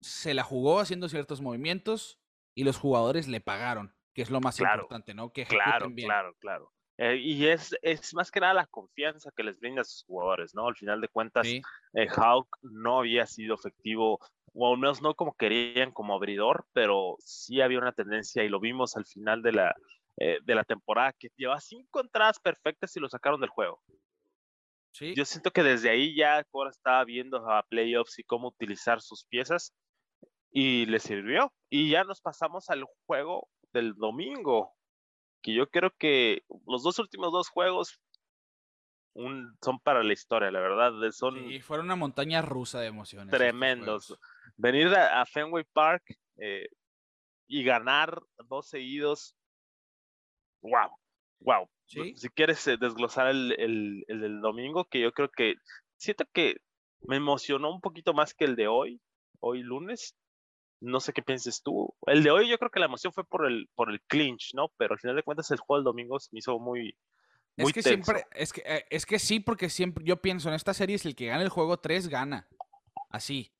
[0.00, 2.18] se la jugó haciendo ciertos movimientos
[2.54, 5.32] y los jugadores le pagaron, que es lo más Claro, importante, ¿no?
[5.32, 6.06] Que Claro, bien.
[6.06, 6.72] claro, claro.
[6.98, 10.54] Eh, y es, es más que nada la confianza que les brinda a sus jugadores,
[10.54, 10.68] ¿no?
[10.68, 11.60] Al final de cuentas, Sí.
[11.94, 14.20] eh, Hawk no había sido efectivo,
[14.54, 18.60] o al menos no como querían como abridor, pero sí había una tendencia y lo
[18.60, 19.74] vimos al final de la,
[20.16, 23.82] eh, de la temporada, que lleva cinco entradas perfectas y lo sacaron del juego.
[24.92, 25.12] Sí.
[25.16, 29.24] Yo siento que desde ahí ya Cora estaba viendo a playoffs y cómo utilizar sus
[29.24, 29.74] piezas
[30.52, 31.52] y le sirvió.
[31.68, 34.72] Y ya nos pasamos al juego del domingo,
[35.42, 38.00] que yo creo que los dos últimos dos juegos
[39.14, 43.30] un- son para la historia, la verdad, son Sí, fueron una montaña rusa de emociones.
[43.32, 44.18] tremendos.
[44.56, 46.02] Venir a, a Fenway Park
[46.36, 46.68] eh,
[47.46, 49.36] y ganar dos seguidos,
[50.62, 50.90] wow,
[51.40, 51.68] wow.
[51.86, 52.14] Sí.
[52.16, 55.54] Si quieres eh, desglosar el, el, el del domingo, que yo creo que
[55.96, 56.56] siento que
[57.02, 59.00] me emocionó un poquito más que el de hoy,
[59.40, 60.16] hoy lunes,
[60.80, 61.94] No sé qué pienses tú.
[62.06, 64.68] El de hoy yo creo que la emoción fue por el, por el clinch, ¿no?
[64.78, 66.96] Pero al final de cuentas el juego del domingo se me hizo muy,
[67.56, 68.12] muy Es que tenso.
[68.14, 71.08] siempre, es que, eh, es que sí, porque siempre yo pienso en esta serie, si
[71.08, 72.48] el que gana el juego 3 gana.
[73.10, 73.53] Así.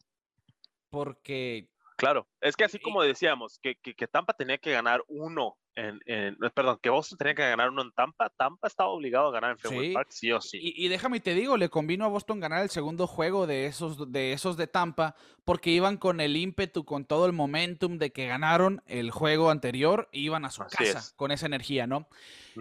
[0.95, 5.57] Porque Claro, es que así como decíamos, que, que, que Tampa tenía que ganar uno
[5.77, 9.33] en, en- perdón, que Boston tenía que ganar uno en Tampa, Tampa estaba obligado a
[9.33, 9.95] ganar en Fenway Sí.
[9.95, 10.59] Park, sí o sí.
[10.63, 14.11] Y, y déjame te digo, le convino a Boston ganar el segundo juego de esos,
[14.13, 18.27] de esos de Tampa, porque iban con el ímpetu, con todo el momentum de que
[18.27, 21.13] ganaron el juego anterior, e iban a su Así casa es.
[21.17, 22.09] con esa energía, ¿no?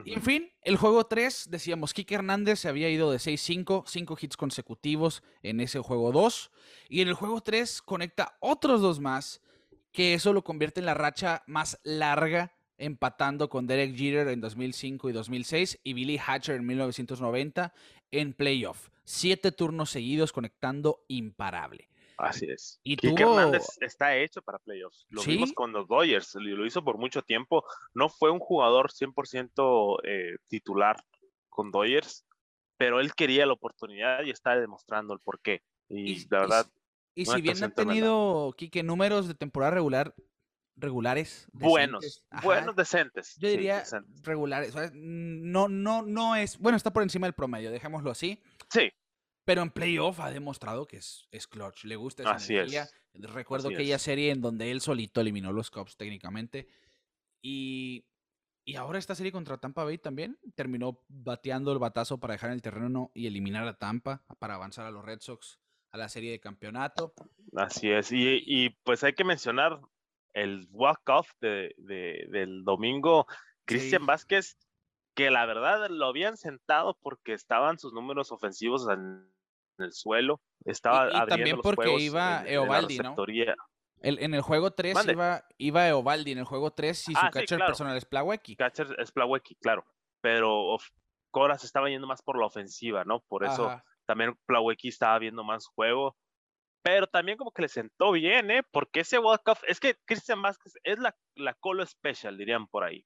[0.06, 4.18] Y en fin, el juego 3, decíamos, Kike Hernández se había ido de 6-5, 5
[4.20, 6.50] hits consecutivos en ese juego 2,
[6.90, 9.42] y en el juego 3 conecta otros dos más,
[9.92, 15.10] que eso lo convierte en la racha más larga, empatando con Derek Jeter en 2005
[15.10, 17.74] y 2006 y Billy Hatcher en 1990
[18.12, 18.90] en playoff.
[19.04, 21.90] Siete turnos seguidos conectando imparable.
[22.18, 22.80] Así es.
[22.84, 25.06] Y Kike tuvo- Hernández está hecho para playoffs.
[25.10, 25.56] Lo vimos Sí.
[25.56, 27.66] con los Dodgers, y lo hizo por mucho tiempo.
[27.94, 30.96] No fue un jugador 100% eh, titular
[31.50, 32.26] con Dodgers,
[32.78, 35.62] pero él quería la oportunidad y está demostrando el porqué.
[35.90, 36.68] Y, Y- la y verdad,
[37.16, 37.94] Y Una si bien ha actuación tremenda.
[37.94, 40.16] tenido, Kike, números de temporada regular,
[40.84, 41.48] regulares.
[41.54, 43.36] buenos, ajá, buenos, decentes.
[43.40, 44.22] Yo sí, diría decentes.
[44.24, 44.76] regulares.
[44.76, 46.58] o sea, No, no, no es.
[46.60, 48.42] Bueno, está por encima del promedio, dejémoslo así.
[48.70, 48.92] Sí,
[49.46, 51.86] Pero en playoff ha demostrado que es, es clutch.
[51.86, 52.84] Le gusta esa Así energía.
[52.84, 52.94] es,
[53.34, 54.02] Recuerdo así aquella es.
[54.02, 56.68] serie en donde él solito eliminó los Cubs técnicamente.
[57.42, 58.06] Y,
[58.66, 62.56] y ahora esta serie contra Tampa Bay también terminó bateando el batazo para dejar en
[62.56, 65.60] el terreno y eliminar a Tampa para avanzar a los Red Sox
[65.92, 67.14] a la serie de campeonato.
[67.56, 69.80] Así es, y, y, pues hay que mencionar
[70.34, 73.28] el walk-off de, de- del domingo,
[73.66, 74.08] Cristian Sí.
[74.08, 74.58] Vázquez,
[75.16, 79.30] que la verdad lo habían sentado porque estaban sus números ofensivos en,
[79.80, 83.16] el suelo, estaba Y- y también porque iba en- en la Eovaldi, ¿no?
[84.02, 85.14] El- en el juego 3 Mande.
[85.14, 87.70] iba, iba Eovaldi, en el juego 3 y su Ah, sí, catcher claro.
[87.70, 88.56] personal es Plawecki.
[88.56, 89.86] Catcher es Plawecki, claro,
[90.22, 90.78] pero
[91.32, 93.22] Coras estaba yendo más por la ofensiva, ¿no?
[93.22, 93.84] Por eso Ajá.
[94.06, 96.16] también Plawecki estaba viendo más juego.
[96.84, 98.62] Pero también como que le sentó bien, ¿eh?
[98.72, 103.06] Porque ese walk-off, es que Cristian Vázquez es la, la colo special, dirían por ahí.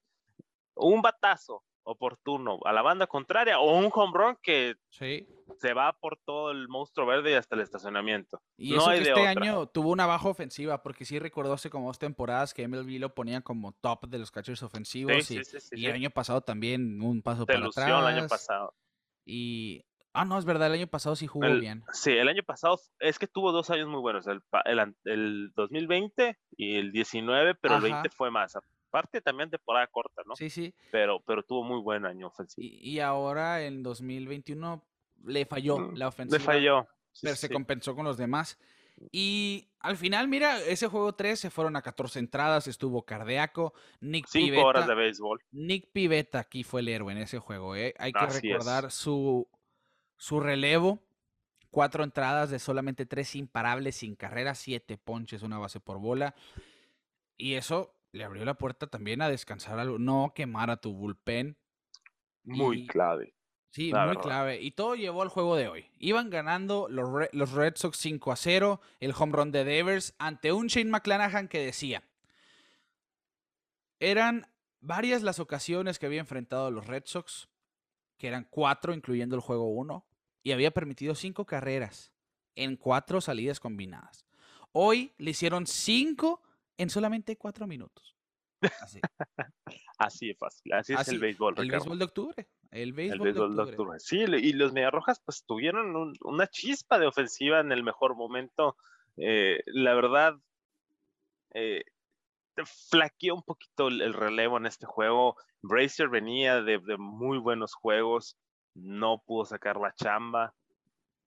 [0.76, 5.26] Un batazo oportuno a la banda contraria o un home run que Sí.
[5.60, 8.42] se va por todo el monstruo verde y hasta el estacionamiento.
[8.58, 9.42] Y no eso hay que de este otra.
[9.42, 13.14] año tuvo una baja ofensiva, porque sí recordó hace como dos temporadas que MLB lo
[13.16, 15.24] ponía como top de los catchers ofensivos.
[15.26, 17.88] Sí, y, sí, y el año pasado también un paso Se para atrás.
[17.88, 18.74] el año pasado.
[19.24, 19.86] Y.
[20.20, 21.84] Ah, no, es verdad, el año pasado sí jugó El- bien.
[21.94, 26.38] Sí, el año pasado es que tuvo dos años muy buenos, el, el, el 2020
[26.58, 28.10] y el 19, pero el 20 Ajá.
[28.16, 28.56] fue más.
[28.90, 30.36] Aparte también temporada corta, ¿no?
[30.36, 30.74] Sí, sí.
[30.92, 32.66] Pero, pero tuvo muy buen año ofensivo.
[32.66, 34.84] Y, y ahora en 2021
[35.26, 36.38] le falló Mm, la ofensiva.
[36.40, 36.88] Le falló.
[37.12, 38.58] Sí, pero sí, se compensó con los demás.
[39.12, 43.74] Y al final, mira, ese juego 3 se fueron a 14 entradas, estuvo cardíaco.
[44.02, 45.40] Nick Cinco Pivetta, horas de béisbol.
[45.52, 47.76] Nick Pivetta aquí fue el héroe en ese juego.
[47.76, 47.94] ¿eh?
[48.00, 48.44] Hay que Así es.
[48.44, 49.48] recordar su,
[50.18, 51.00] su relevo.
[51.72, 56.34] Cuatro entradas de solamente tres imparables sin carrera, siete ponches, una base por bola.
[57.36, 61.58] Y eso le abrió la puerta también a descansar, algo, no quemar a tu bullpen.
[62.44, 63.34] Muy Y- clave.
[63.70, 64.22] Sí, La muy verdad.
[64.24, 64.62] clave.
[64.62, 65.92] Y todo llevó al juego de hoy.
[66.00, 70.16] Iban ganando los, Re- los Red Sox 5 a 0, el home run de Devers,
[70.18, 72.02] ante un Shane McClanahan que decía,
[74.00, 74.48] eran
[74.80, 77.50] varias las ocasiones que había enfrentado a los Red Sox,
[78.18, 80.07] que eran cuatro, incluyendo el juego 1,
[80.48, 82.14] y había permitido cinco carreras
[82.56, 84.26] en cuatro salidas combinadas.
[84.72, 86.42] Hoy le hicieron cinco
[86.78, 88.16] en solamente cuatro minutos.
[88.80, 89.02] Así,
[89.98, 90.72] Así de fácil.
[90.72, 91.84] Así es el béisbol, el Ricardo.
[91.84, 92.48] béisbol de octubre.
[92.72, 94.00] El béisbol, El béisbol de de octubre.
[94.00, 98.78] Sí, y los Mediarrojas pues tuvieron un- una chispa de ofensiva en el mejor momento.
[99.18, 100.40] Eh, la verdad,
[101.56, 101.84] eh,
[102.90, 105.36] flaqueó un poquito el, el relevo en este juego.
[105.62, 108.38] Bracer venía de, de muy buenos juegos,
[108.78, 110.54] no pudo sacar la chamba.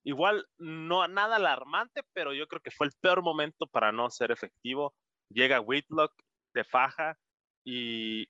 [0.05, 4.31] Igual, no nada alarmante, pero yo creo que fue el peor momento para no ser
[4.31, 4.95] efectivo.
[5.29, 6.13] Llega Whitlock,
[6.53, 7.19] te faja
[7.65, 8.29] y,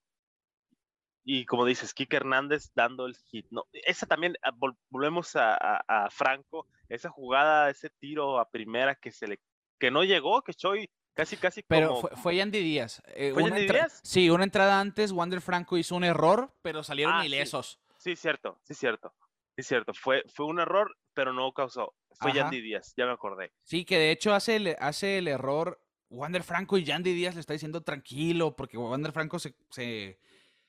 [1.24, 3.46] y como dices, Kike Hernández dando el hit.
[3.50, 8.50] No, esa también, ah, vol- volvemos a, a- a Franco, esa jugada, ese tiro a
[8.50, 9.38] primera que se le
[9.78, 13.02] que no llegó, que Choi casi casi Pero como fue, fue Yandy Díaz.
[13.14, 13.32] eh.
[14.02, 17.78] Sí, una entrada antes, Wander Franco hizo un error, pero salieron Ah, ilesos.
[17.80, 19.14] Sí, cierto, sí, cierto.
[19.56, 19.92] Sí, cierto.
[19.94, 21.94] Fue, fue un error, pero no causó.
[22.12, 22.40] Fue Ajá.
[22.42, 23.52] Yandy Díaz, ya me acordé.
[23.62, 25.80] Sí, que de hecho hace el, hace el error.
[26.08, 30.18] Wander Franco y Yandy Díaz le está diciendo tranquilo, porque Wander Franco se, se-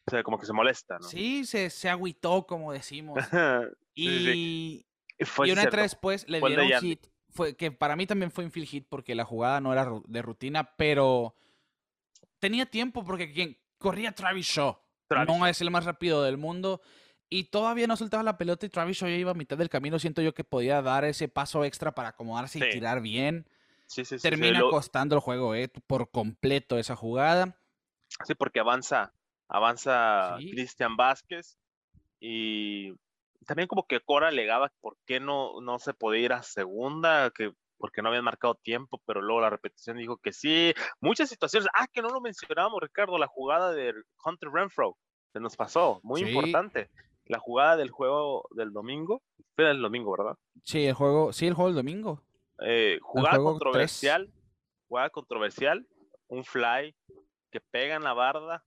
[0.08, 1.08] O sea, como que se molesta, ¿no?
[1.08, 3.18] sí, se, se agüitó, como decimos.
[3.94, 4.86] Sí, sí, Y,
[5.20, 5.26] sí.
[5.26, 5.82] Fue y una cierto.
[5.82, 6.88] después le dieron Yandy.
[6.90, 7.08] hit.
[7.30, 10.76] fue que para mí también fue infield hit porque la jugada no era de rutina,
[10.78, 11.36] pero
[12.40, 14.78] tenía tiempo porque quien corría Travis Shaw.
[15.28, 16.82] No es el más rápido del mundo.
[17.34, 19.98] Y todavía no soltaba la pelota y Travis ya iba a mitad del camino.
[20.00, 23.48] Siento yo que podía dar ese paso extra para acomodarse y tirar bien.
[23.88, 27.58] Sí, sí, Termina costando el juego eh, por completo esa jugada.
[28.26, 29.14] Sí, porque avanza,
[29.48, 31.58] avanza Cristian Vázquez
[32.20, 32.94] y
[33.46, 37.54] también como que Cora alegaba por qué no, no se podía ir a segunda, que
[37.78, 40.74] porque no habían marcado tiempo, pero luego la repetición dijo que sí.
[41.00, 41.70] Muchas situaciones.
[41.74, 43.94] Ah, que no lo mencionábamos, Ricardo, la jugada de
[44.26, 44.98] Hunter Renfro.
[45.32, 46.90] Se nos pasó, muy importante.
[47.26, 49.22] La jugada del juego del domingo.
[49.56, 50.38] Fue el domingo, ¿verdad?
[50.64, 52.22] Sí, el juego, sí, el juego del domingo.
[52.66, 54.32] Eh, jugada controversial.
[54.88, 55.88] Jugada controversial.
[56.28, 56.96] Un fly
[57.52, 58.64] que pega en la barda.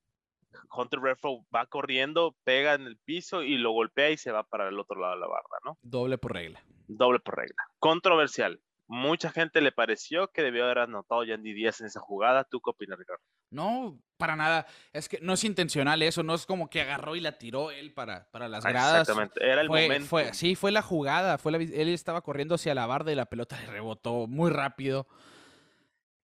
[0.77, 4.69] Hunter Renfro va corriendo, pega en el piso y lo golpea y se va para
[4.69, 5.79] el otro lado de la barda, ¿no?
[5.83, 6.63] Doble por regla.
[6.87, 7.57] Doble por regla.
[7.81, 12.45] Controversial mucha gente le pareció que debió haber anotado Yandy Díaz en esa jugada.
[12.45, 13.22] ¿Tú qué opinas, Ricardo?
[13.51, 14.66] No, para nada.
[14.93, 17.95] Es que no es intencional eso, no es como que agarró y la tiró él
[17.95, 19.01] para, para las gradas.
[19.01, 20.07] Exactamente, era el momento.
[20.07, 21.39] Fue, sí, fue la jugada.
[21.39, 25.07] Fue él estaba corriendo hacia la barda y la pelota le rebotó muy rápido.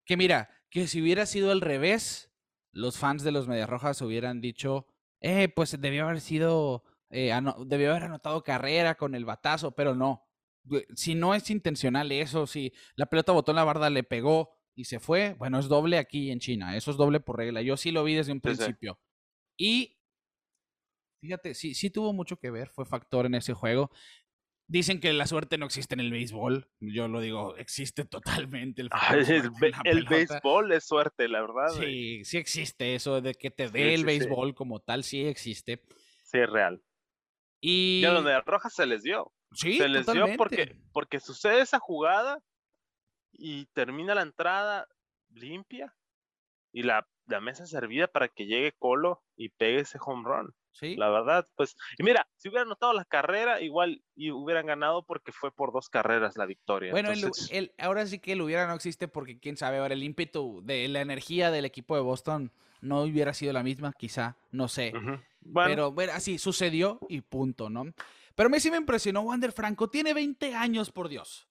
[0.04, 2.32] Que mira, que si hubiera sido al revés,
[2.72, 4.86] los fans de los Medias Rojas hubieran dicho,
[5.20, 7.32] eh, pues debió haber sido, eh,
[7.66, 10.27] debió haber anotado carrera con el batazo, pero no
[10.94, 14.84] si no es intencional eso, si la pelota botó en la barda, le pegó y
[14.84, 17.62] se fue, bueno, es doble aquí en China, eso es doble por regla.
[17.62, 18.98] Yo sí lo vi desde un principio.
[19.58, 19.98] Y
[21.20, 23.90] fíjate, sí, sí tuvo mucho que ver, fue factor en ese juego.
[24.70, 26.70] Dicen que la suerte no existe en el béisbol.
[26.78, 28.90] Yo lo digo, existe totalmente el,
[29.84, 31.68] el, béisbol es suerte, la verdad.
[31.70, 35.82] Sí, sí existe eso de que te dé el béisbol como tal, sí existe.
[36.22, 36.82] Sí, es real.
[37.60, 39.32] Y, y a los de Rojas se les dio.
[39.52, 42.42] Se les dio porque, porque sucede esa jugada
[43.32, 44.88] y termina la entrada
[45.30, 45.94] limpia
[46.72, 50.54] y la, la mesa servida para que llegue Colo y pegue ese home run.
[50.72, 50.94] Sí.
[50.94, 55.32] La verdad, pues, y mira, si hubieran notado la carrera, igual y hubieran ganado porque
[55.32, 56.92] fue por dos carreras la victoria.
[56.92, 57.10] Bueno,
[57.50, 60.86] el, ahora sí que el hubiera no existe porque quién sabe, ahora el ímpetu de
[60.86, 64.92] la energía del equipo de Boston no hubiera sido la misma, quizá, no sé.
[65.52, 67.92] Pero bueno, así sucedió y punto, ¿no?
[68.38, 69.90] Pero a mí sí me impresionó Wander Franco.
[69.90, 71.48] Tiene 20 años, por Dios.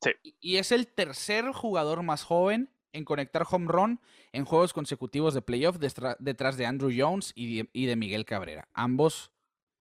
[0.00, 0.12] Sí.
[0.40, 4.00] Y es el tercer jugador más joven en conectar home run
[4.32, 8.70] en juegos consecutivos de playoff detrás de Andrew Jones y de, Miguel Cabrera.
[8.72, 9.32] Ambos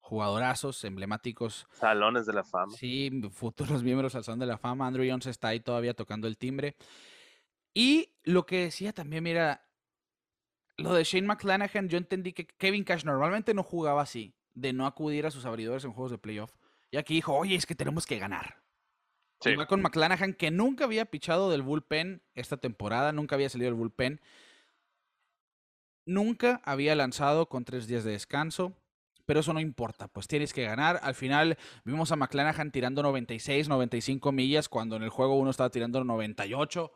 [0.02, 1.66] jugadorazos emblemáticos.
[1.72, 2.74] Salones de la fama.
[2.76, 4.86] Sí, futuros miembros al Salón de la Fama.
[4.86, 6.76] Andrew Jones está ahí todavía tocando el timbre.
[7.74, 9.66] Y lo que decía también, mira,
[10.76, 14.86] lo de Shane McClanahan, yo entendí que Kevin Cash normalmente no jugaba así de no
[14.86, 16.52] acudir a sus abridores en juegos de playoff.
[16.92, 18.62] Y aquí dijo, oye, es que tenemos que ganar.
[19.42, 19.56] Sí.
[19.68, 24.20] con McClanahan, que nunca había pichado del bullpen esta temporada, nunca había salido del bullpen.
[26.06, 28.76] Nunca había lanzado con tres días de descanso,
[29.26, 31.00] pero eso no importa, pues tienes que ganar.
[31.04, 35.70] Al final vimos a McClanahan tirando 96, 95 millas, cuando en el juego uno estaba
[35.70, 36.92] tirando 98.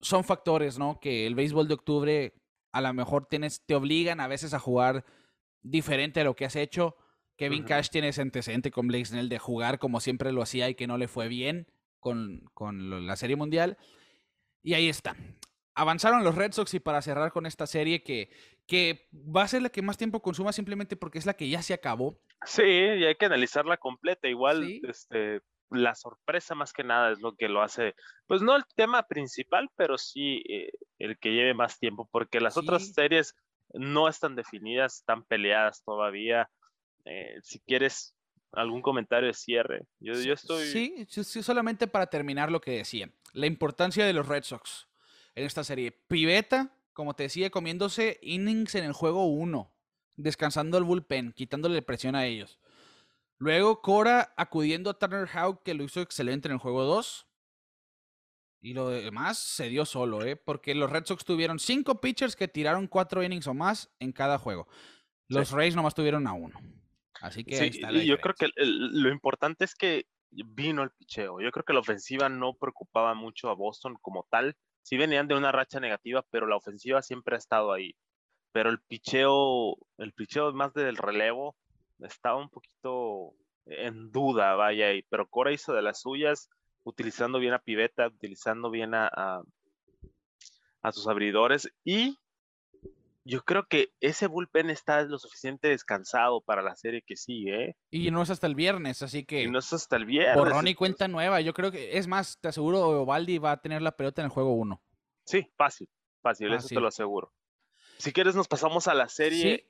[0.00, 0.98] Son factores, ¿no?
[0.98, 2.34] Que el béisbol de octubre
[2.72, 5.04] a lo mejor tienes, te obligan a veces a jugar
[5.70, 6.96] diferente a lo que has hecho.
[7.36, 10.74] Kevin Cash tiene ese antecedente con Blake Snell de jugar como siempre lo hacía y
[10.74, 11.66] que no le fue bien
[12.00, 13.76] con, con la Serie Mundial.
[14.62, 15.16] Y ahí está.
[15.74, 18.30] Avanzaron los Red Sox y para cerrar con esta serie que,
[18.66, 21.60] que va a ser la que más tiempo consuma simplemente porque es la que ya
[21.60, 22.18] se acabó.
[22.46, 24.28] Sí, y hay que analizarla completa.
[24.28, 27.94] Igual, este, la sorpresa más que nada es lo que lo hace,
[28.26, 32.56] pues no el tema principal, pero sí eh, el que lleve más tiempo, porque las
[32.56, 33.34] otras series
[33.74, 36.48] no están definidas, están peleadas todavía.
[37.04, 38.14] Eh, si quieres
[38.52, 40.66] algún comentario de cierre, yo, yo estoy...
[40.66, 44.88] Sí, sí, solamente para terminar lo que decía, la importancia de los Red Sox
[45.34, 45.92] en esta serie.
[45.92, 49.70] Piveta, como te decía, comiéndose innings en el juego 1,
[50.16, 52.58] descansando el bullpen, quitándole presión a ellos.
[53.38, 57.26] Luego Cora acudiendo a Turner Hawk, que lo hizo excelente en el juego 2.
[58.60, 60.36] Y lo demás se dio solo, ¿eh?
[60.36, 64.38] Porque los Red Sox tuvieron cinco pitchers que tiraron cuatro innings o más en cada
[64.38, 64.66] juego.
[65.28, 66.58] Los Rays nomás tuvieron a uno.
[67.20, 71.40] Así que ahí está yo creo que lo importante es que vino el picheo.
[71.40, 74.56] Yo creo que la ofensiva no preocupaba mucho a Boston como tal.
[74.82, 77.96] Sí venían de una racha negativa, pero la ofensiva siempre ha estado ahí.
[78.52, 81.56] Pero el picheo, el picheo más del relevo,
[82.00, 83.34] estaba un poquito
[83.66, 86.48] en duda, vaya, pero Cora hizo de las suyas,
[86.86, 89.10] utilizando bien a Piveta, utilizando bien a,
[90.82, 92.16] a, sus abridores y
[93.24, 97.70] yo creo que ese bullpen está lo suficiente descansado para la serie que sigue.
[97.70, 97.76] ¿eh?
[97.90, 99.42] Y no es hasta el viernes, así que.
[99.42, 100.36] Y no es hasta el viernes.
[100.36, 101.40] Borrón y cuenta nueva.
[101.40, 104.30] Yo creo que, es más, te aseguro, Ovaldi va a tener la pelota en el
[104.30, 104.80] juego 1.
[105.24, 105.88] Sí, fácil,
[106.22, 107.32] fácil, eso te lo aseguro.
[107.98, 109.68] Si quieres, nos pasamos a la serie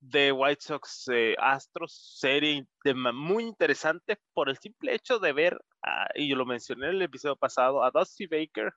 [0.00, 2.66] de White Sox eh, Astros, serie
[3.14, 5.58] muy interesante por el simple hecho de ver,
[6.14, 8.72] y yo lo mencioné en el episodio pasado, a Dusty Baker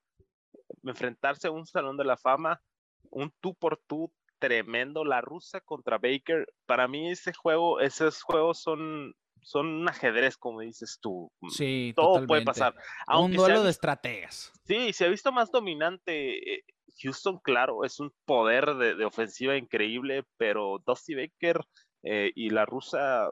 [0.83, 2.61] enfrentarse a un Salón de la Fama
[3.09, 5.05] un tú por tú tremendo.
[5.05, 6.47] La rusa contra Baker.
[6.65, 11.31] Para mí ese juego, esos juegos son, son un ajedrez, como dices tú.
[11.49, 12.75] Sí, todo puede pasar.
[13.07, 14.51] un duelo de estrategas.
[14.65, 16.63] Sí, se ha visto más dominante.
[17.01, 21.61] Houston, claro, es un poder de, ofensiva increíble, pero Dusty Baker
[22.03, 23.31] eh, y la rusa,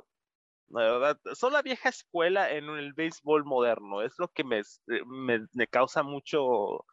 [0.69, 4.01] la verdad, son la vieja escuela en el béisbol moderno.
[4.01, 4.61] Es lo que me,
[5.05, 6.85] me, me causa mucho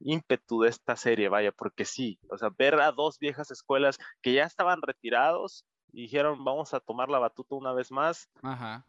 [0.00, 4.32] ímpetu de esta serie, vaya, porque sí, o sea, ver a dos viejas escuelas que
[4.34, 8.28] ya estaban retirados y dijeron, vamos a tomar la batuta una vez más.
[8.42, 8.86] Ajá.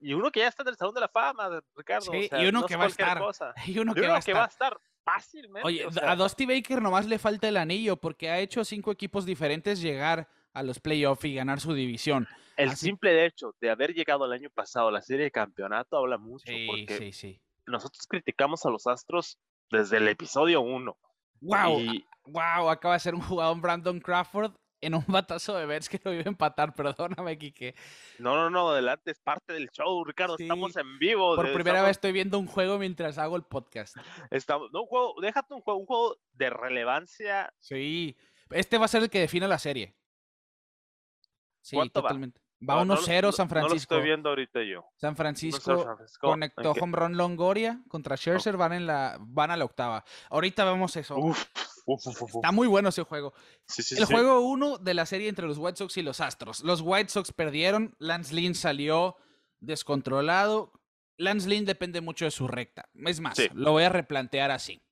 [0.00, 2.10] Y uno que ya está en el Salón de la Fama, Ricardo.
[2.10, 3.18] Sí, y uno que va a estar.
[3.66, 5.66] Y uno, que, va, a estar fácilmente.
[5.66, 9.80] Oye, a Dusty Baker nomás le falta el anillo porque ha hecho cinco equipos diferentes
[9.80, 12.28] llegar a los playoffs y ganar su división.
[12.56, 16.18] El simple hecho de haber llegado el año pasado a la serie de campeonato habla
[16.18, 16.44] mucho.
[16.46, 17.40] Sí, porque sí, sí.
[17.66, 19.38] Nosotros criticamos a los Astros
[19.70, 20.96] desde el episodio 1.
[21.40, 21.80] Wow,
[22.26, 24.52] wow, acaba de ser un jugador Brandon Crawford
[24.82, 27.74] en un batazo de Bears que lo iba a empatar, perdóname, Kike.
[28.18, 31.34] No, no, no, adelante, es parte del show, Ricardo, estamos en vivo.
[31.36, 33.96] Por primera vez estoy viendo un juego mientras hago el podcast.
[34.30, 37.52] Estamos, no, un juego, déjate un juego, un juego de relevancia.
[37.58, 38.16] Sí,
[38.50, 39.96] este va a ser el que define la serie.
[41.60, 42.40] Sí, totalmente.
[42.40, 43.60] Va 1-0 San Francisco.
[43.60, 44.84] No lo estoy viendo ahorita yo.
[44.96, 50.04] San Francisco, conectó home run Longoria contra Scherzer, van, en la, van a la octava.
[50.30, 51.16] Ahorita vemos eso.
[51.86, 53.34] Está muy bueno ese juego.
[53.96, 56.62] el juego 1 de la serie entre los White Sox y los Astros.
[56.62, 59.16] Los White Sox perdieron, Lance Lynn salió
[59.60, 60.72] descontrolado.
[61.16, 62.88] Lance Lynn depende mucho de su recta.
[62.94, 64.82] Es más, lo voy a replantear así.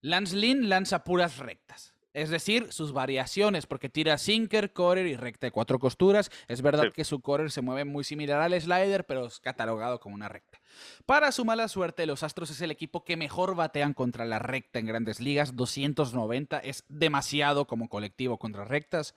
[0.00, 1.89] Lance Lynn lanza puras rectas.
[2.12, 6.30] Es decir, sus variaciones, porque tira sinker, correr y recta de cuatro costuras.
[6.48, 10.16] Es verdad que su correr se mueve muy similar al slider, pero es catalogado como
[10.16, 10.60] una recta.
[11.06, 14.78] Para su mala suerte, los Astros es el equipo que mejor batean contra la recta
[14.78, 15.54] en grandes ligas.
[15.54, 19.14] 290 es demasiado como colectivo contra rectas.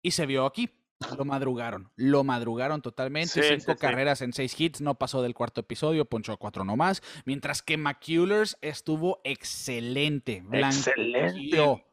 [0.00, 0.70] Y se vio aquí.
[1.18, 3.58] Lo madrugaron, lo madrugaron totalmente.
[3.58, 7.02] Cinco carreras en seis hits, no pasó del cuarto episodio, ponchó cuatro nomás.
[7.26, 10.42] Mientras que McCullers estuvo excelente.
[10.52, 11.84] Excelente.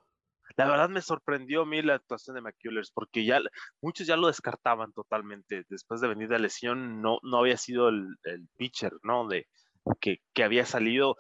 [0.66, 3.40] La verdad me sorprendió a mí la actuación de McCullers porque ya
[3.82, 5.64] muchos ya lo descartaban totalmente.
[5.70, 8.16] Después de venir de lesión, no, no había sido el,
[8.58, 9.28] pitcher, ¿no?
[9.28, 9.48] De,
[10.00, 11.16] que, que, había salido.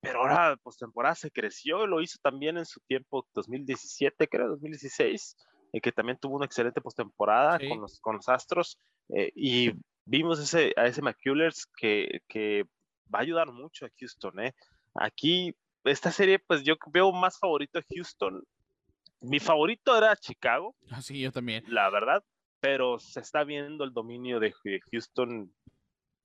[0.00, 5.36] Pero ahora, postemporada se creció, lo hizo también en su tiempo 2017, creo, 2016,
[5.72, 8.78] eh, que también tuvo una excelente postemporada con, los, con los Astros.
[9.10, 9.72] Eh, y
[10.06, 12.64] vimos ese, a ese McCullers que, que
[13.14, 14.54] va a ayudar mucho a Houston, ¿eh?
[14.94, 18.42] Aquí, esta serie, pues yo veo más favorito a Houston
[19.20, 20.74] mi favorito era Chicago.
[20.90, 21.64] Ah, sí, yo también.
[21.68, 22.24] La verdad,
[22.60, 24.52] pero se está viendo el dominio de
[24.90, 25.52] Houston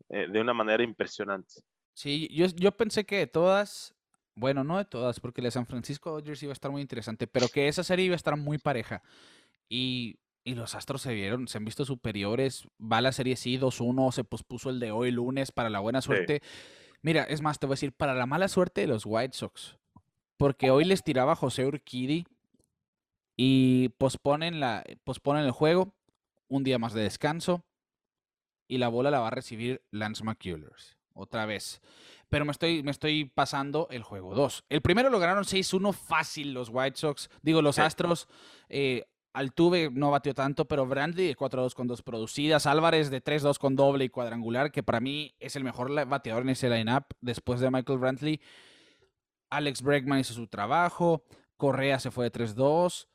[0.09, 1.61] eh, de una manera impresionante.
[1.93, 3.93] Sí, yo, yo pensé que de todas,
[4.35, 7.47] bueno, no de todas, porque la San Francisco Dodgers iba a estar muy interesante, pero
[7.47, 9.01] que esa serie iba a estar muy pareja.
[9.69, 12.67] Y, y los Astros se vieron, se han visto superiores.
[12.79, 16.41] Va la serie sí, 2-1, se pospuso el de hoy lunes para la buena suerte.
[17.01, 19.77] Mira, es más, te voy a decir, para la mala suerte de los White Sox.
[20.37, 22.25] Porque hoy les tiraba José Urquidi
[23.43, 25.95] y posponen, la, posponen el juego,
[26.47, 27.65] un día más de descanso,
[28.67, 31.81] y la bola la va a recibir Lance McCullers, otra vez.
[32.29, 34.65] Pero me estoy, me estoy pasando el juego 2.
[34.69, 38.27] El primero lo ganaron 6-1 fácil los White Sox, digo los Astros.
[38.69, 42.67] Eh, Altuve no batió tanto, pero Brandy de 4-2 con dos producidas.
[42.67, 46.49] Álvarez de 3-2 con doble y cuadrangular, que para mí es el mejor bateador en
[46.49, 48.39] ese lineup después de Michael Brantley.
[49.49, 51.23] Alex Bregman hizo su trabajo.
[51.57, 53.07] Correa se fue de 3-2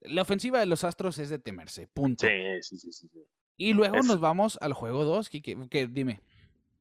[0.00, 2.26] la ofensiva de los Astros es de temerse, punto.
[2.26, 2.92] Sí, sí, sí.
[2.92, 3.10] sí,
[3.56, 6.20] Y luego nos vamos al juego 2, que, dime.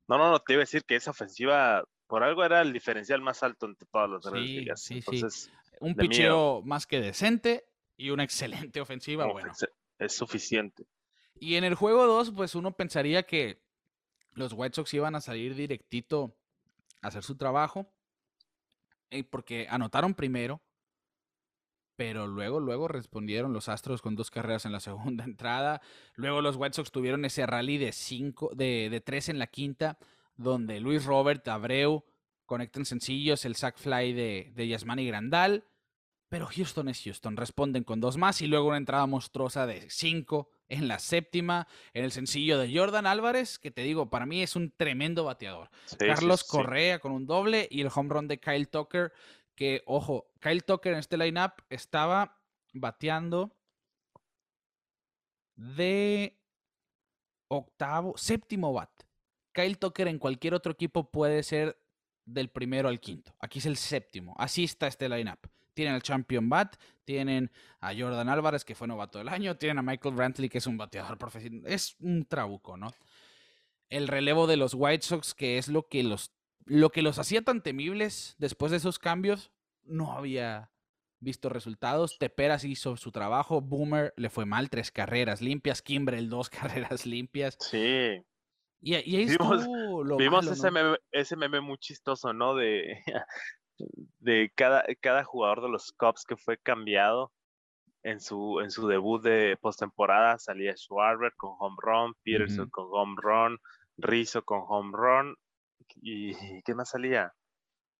[0.07, 3.21] No, no, no, te iba a decir que esa ofensiva, por algo era el diferencial
[3.21, 4.81] más alto entre todas las grandes ligas.
[4.81, 7.65] Sí, Entonces, Un picheo más que decente
[7.95, 9.51] y una excelente ofensiva, bueno.
[9.97, 10.85] Es suficiente.
[11.35, 13.61] Y en el juego 2, pues uno pensaría que
[14.33, 16.37] los White Sox iban a salir directito
[17.01, 17.93] a hacer su trabajo,
[19.09, 20.61] eh, porque anotaron primero,
[21.99, 25.81] pero luego, luego respondieron los Astros con dos carreras en la segunda entrada.
[26.15, 29.97] Luego los White Sox tuvieron ese rally de cinco, de, de tres en la quinta,
[30.37, 32.05] donde Luis Robert, Abreu
[32.45, 35.65] conectan sencillos, el sack fly de, de Yasmani Grandal.
[36.29, 40.51] Pero Houston es Houston, responden con dos más y luego una entrada monstruosa de cinco
[40.69, 44.55] en la séptima, en el sencillo de Jordan Álvarez, que te digo, para mí es
[44.55, 45.69] un tremendo bateador.
[45.97, 49.11] Carlos Correa con un doble y el home run de Kyle Tucker,
[49.59, 52.39] que, ojo, Kyle Tucker en este lineup estaba
[52.71, 53.53] bateando
[55.57, 56.39] de
[57.49, 58.89] octavo, séptimo bat.
[59.51, 61.77] Kyle Tucker en cualquier otro equipo puede ser
[62.23, 63.35] del primero al quinto.
[63.41, 64.33] Aquí es el séptimo.
[64.37, 65.39] Así está este lineup.
[65.73, 67.51] Tienen al Champion Bat, tienen
[67.81, 70.77] a Jordan Álvarez, que fue novato del año, tienen a Michael Brantley, que es un
[70.77, 71.69] bateador profesional.
[71.69, 72.93] Es un trabuco, ¿no?
[73.89, 76.31] El relevo de los White Sox, que es lo que los,
[76.69, 79.51] lo que los hacía tan temibles después de esos cambios,
[79.83, 80.71] no había
[81.19, 82.17] visto resultados.
[82.19, 83.59] Teperas hizo su trabajo.
[83.59, 85.81] Boomer le fue mal, tres carreras limpias.
[85.81, 86.49] Kimbrel, dos
[86.95, 87.57] carreras limpias.
[87.59, 88.23] Sí.
[88.81, 89.67] Y, ahí vimos,
[90.05, 92.55] lo vimos ese, meme, ese meme muy chistoso, ¿no?
[92.55, 93.03] De,
[94.19, 97.33] de cada, cada jugador de los Cubs que fue cambiado
[98.03, 100.37] en su, en su debut de postemporada.
[100.37, 103.57] Salía Schwarber con home run, Peterson con home run,
[103.97, 105.35] Rizzo con home run.
[105.95, 107.33] ¿Y qué más salía?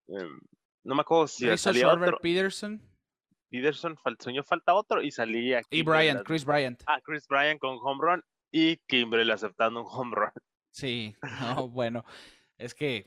[0.08, 0.40] Em,
[0.84, 2.18] no me acuerdo si salía otro.
[2.22, 2.82] Peterson.
[3.50, 5.62] Peterson, sueño falta otro y salía.
[5.70, 6.82] Y Bryant, Chris Bryant.
[6.86, 10.32] Ah, Chris Bryant con home run y Kimbrel aceptando un home run.
[10.72, 11.16] Sí,
[11.58, 12.06] no, bueno,
[12.58, 13.06] es que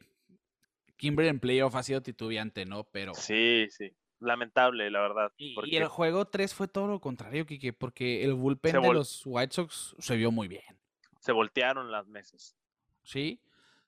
[0.97, 2.85] Kimbrel en playoff ha sido titubeante, ¿no?
[2.85, 3.15] Pero.
[3.15, 3.91] Sí, sí.
[4.21, 5.33] Lamentable, la verdad.
[5.37, 9.53] Y, el juego 3 fue todo lo contrario, Kike, porque el bullpen de los White
[9.53, 10.63] Sox se vio muy bien.
[11.19, 12.57] Se voltearon las mesas.
[13.03, 13.41] Sí.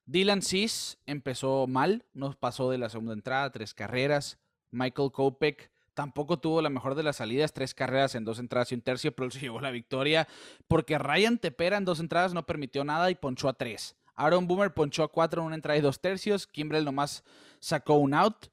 [0.07, 4.39] Dylan Cis empezó mal, nos pasó de la segunda entrada, tres carreras.
[4.71, 8.75] Michael Kopek tampoco tuvo la mejor de las salidas, tres carreras en dos entradas y
[8.75, 10.29] un tercio, pero se llevó la victoria
[10.69, 13.97] porque Ryan Tepera en dos entradas no permitió nada y ponchó a tres.
[14.17, 16.47] Aaron Boomer ponchó a cuatro en una entrada y dos tercios.
[16.47, 17.25] Kimbrel nomás
[17.59, 18.47] sacó un out,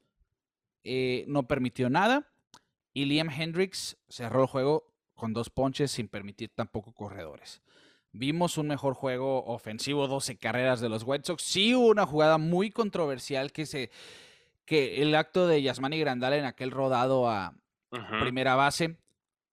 [0.82, 2.28] eh, no permitió nada.
[2.94, 7.62] Y Liam Hendricks cerró el juego con dos ponches sin permitir tampoco corredores.
[8.12, 11.42] Vimos un mejor juego ofensivo, 12 carreras de los White Sox.
[11.42, 13.90] Sí hubo una jugada muy controversial que se
[14.64, 17.54] que el acto de Yasmani Grandal en aquel rodado a
[18.20, 18.96] primera base,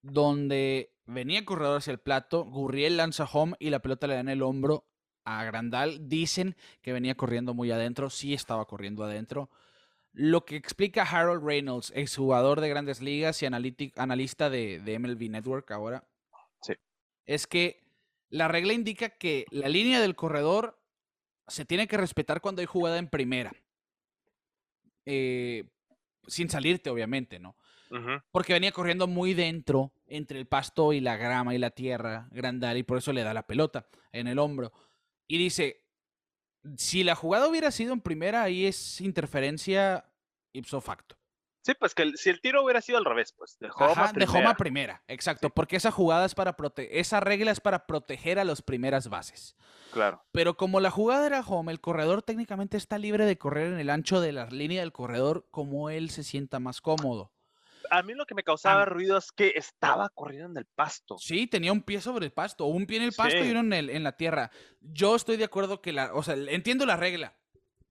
[0.02, 4.20] donde venía el corredor hacia el plato, Gurriel lanza home y la pelota le da
[4.20, 4.86] en el hombro
[5.26, 6.08] a Grandal.
[6.08, 9.50] Dicen que venía corriendo muy adentro, sí estaba corriendo adentro.
[10.12, 15.70] Lo que explica Harold Reynolds, exjugador de grandes ligas y analista de, de MLB Network
[15.72, 16.04] ahora,
[16.62, 16.74] sí.
[17.26, 17.89] es que
[18.30, 20.80] la regla indica que la línea del corredor
[21.48, 23.52] se tiene que respetar cuando hay jugada en primera.
[25.06, 25.66] Eh,
[26.28, 27.56] sin salirte, obviamente, ¿no?
[28.32, 32.78] Porque venía corriendo muy dentro, entre el pasto y la grama y la tierra, Grandal,
[32.78, 34.72] y por eso le da la pelota en el hombro.
[35.28, 35.86] Y dice,
[36.78, 40.06] si la jugada hubiera sido en primera, ahí es interferencia
[40.54, 41.19] ipso facto.
[41.62, 44.56] Sí, pues que si el tiro hubiera sido al revés, pues de home De home
[44.56, 48.62] primera, exacto, porque esa jugada es para proteger, esa regla es para proteger a las
[48.62, 49.56] primeras bases.
[49.92, 50.24] Claro.
[50.32, 53.90] Pero como la jugada era home, el corredor técnicamente está libre de correr en el
[53.90, 57.32] ancho de la línea del corredor como él se sienta más cómodo.
[57.92, 61.18] A mí lo que me causaba ruido es que estaba corriendo en el pasto.
[61.18, 63.74] Sí, tenía un pie sobre el pasto, un pie en el pasto y uno en,
[63.74, 64.52] el, en la tierra.
[64.80, 67.39] Yo estoy de acuerdo que la, o sea, entiendo la regla,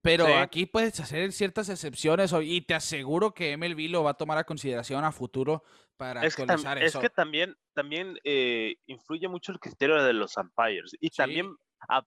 [0.03, 4.38] pero aquí puedes hacer ciertas excepciones y te aseguro que MLB lo va a tomar
[4.38, 5.62] a consideración a futuro
[5.96, 6.99] para actualizar eso.
[6.99, 11.55] Es que también, también eh, influye mucho el criterio de los umpires y también
[11.88, 12.05] a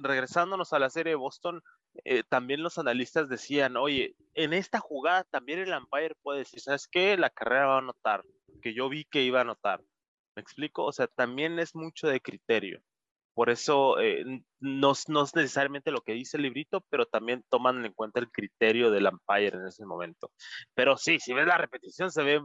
[0.00, 1.62] regresándonos a la serie de Boston,
[2.04, 6.88] eh, también los analistas decían, oye, en esta jugada también el umpire puede decir, ¿sabes
[6.88, 7.16] qué?
[7.16, 8.24] La carrera va a anotar,
[8.62, 9.82] que yo vi que iba a anotar.
[10.34, 10.84] ¿Me explico?
[10.84, 12.82] O sea, también es mucho de criterio.
[13.36, 14.24] Por eso eh,
[14.60, 18.30] no, no, es necesariamente lo que dice el librito, pero también toman en cuenta el
[18.30, 20.32] criterio del umpire en ese momento.
[20.72, 22.40] Pero sí, si ves la repetición, se ve,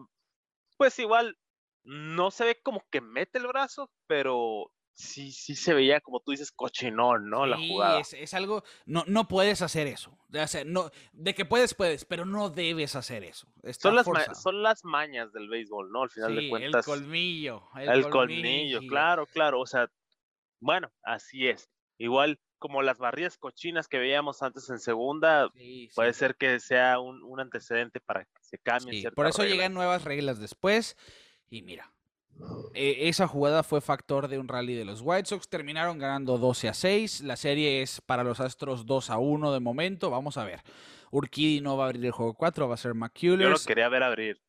[0.76, 1.38] pues igual,
[1.86, 6.32] no se ve como que mete el brazo, pero sí, sí se veía, como tú
[6.32, 7.46] dices, cochinón, ¿no?
[7.46, 8.02] La jugada.
[8.02, 10.18] Es, es algo, no, no puedes hacer eso.
[10.66, 13.48] no, de que puedes, puedes, pero no debes hacer eso.
[13.80, 16.04] son, las son las mañas del béisbol, ¿no?
[16.04, 16.86] Al final de cuentas.
[16.86, 17.64] El colmillo.
[17.78, 18.82] El, colmillo.
[18.90, 19.62] claro, claro.
[19.62, 19.90] O sea,
[20.62, 21.70] bueno, así es.
[21.98, 25.52] Igual como las barridas cochinas que veíamos antes en segunda,
[25.96, 29.12] puede ser que sea un, antecedente para que se cambien.
[29.14, 30.96] por eso llegan nuevas reglas después.
[31.50, 31.92] Y mira,
[32.74, 35.50] e, esa jugada fue factor de un rally de los White Sox.
[35.50, 37.22] Terminaron ganando 12 a 6.
[37.22, 40.10] La serie es para los Astros 2 a 1 de momento.
[40.12, 40.62] Vamos a ver.
[41.12, 43.42] Urquidy no va a abrir el juego 4, va a ser McCullers.
[43.42, 44.42] Yo lo quería ver abrir.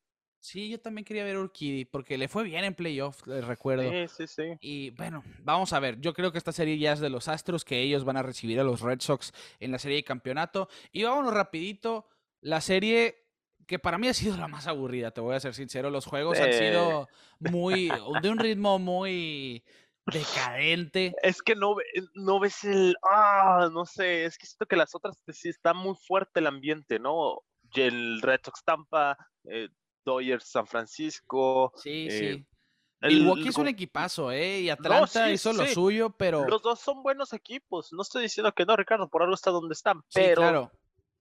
[0.43, 3.89] Sí, yo también quería ver Urquidy porque le fue bien en playoff, les recuerdo.
[3.89, 4.57] Sí, sí, sí.
[4.59, 6.01] Y bueno, vamos a ver.
[6.01, 8.59] Yo creo que esta serie ya es de los Astros, que ellos van a recibir
[8.59, 9.31] a los Red Sox
[9.61, 10.67] en la serie de campeonato.
[10.91, 12.09] Y vámonos rapidito.
[12.41, 13.23] La serie
[13.65, 15.89] que para mí ha sido la más aburrida, te voy a ser sincero.
[15.89, 17.07] Los juegos han sido
[17.39, 17.89] muy,
[18.21, 19.63] de un ritmo muy
[20.07, 21.15] decadente.
[21.23, 21.77] Es que no,
[22.15, 25.95] no ves el, ah, no sé, es que siento que las otras sí está muy
[25.95, 27.43] fuerte el ambiente, ¿no?
[27.73, 29.69] El Red Sox Tampa, eh,
[30.03, 31.73] Dodgers San Francisco.
[31.75, 32.45] Sí, eh, sí.
[33.07, 34.61] Milwaukee es un equipazo, ¿eh?
[34.61, 36.47] Y Atlanta hizo lo suyo, pero.
[36.47, 37.91] Los dos son buenos equipos.
[37.91, 40.03] No estoy diciendo que no, Ricardo, por algo está donde están.
[40.13, 40.71] Pero, claro.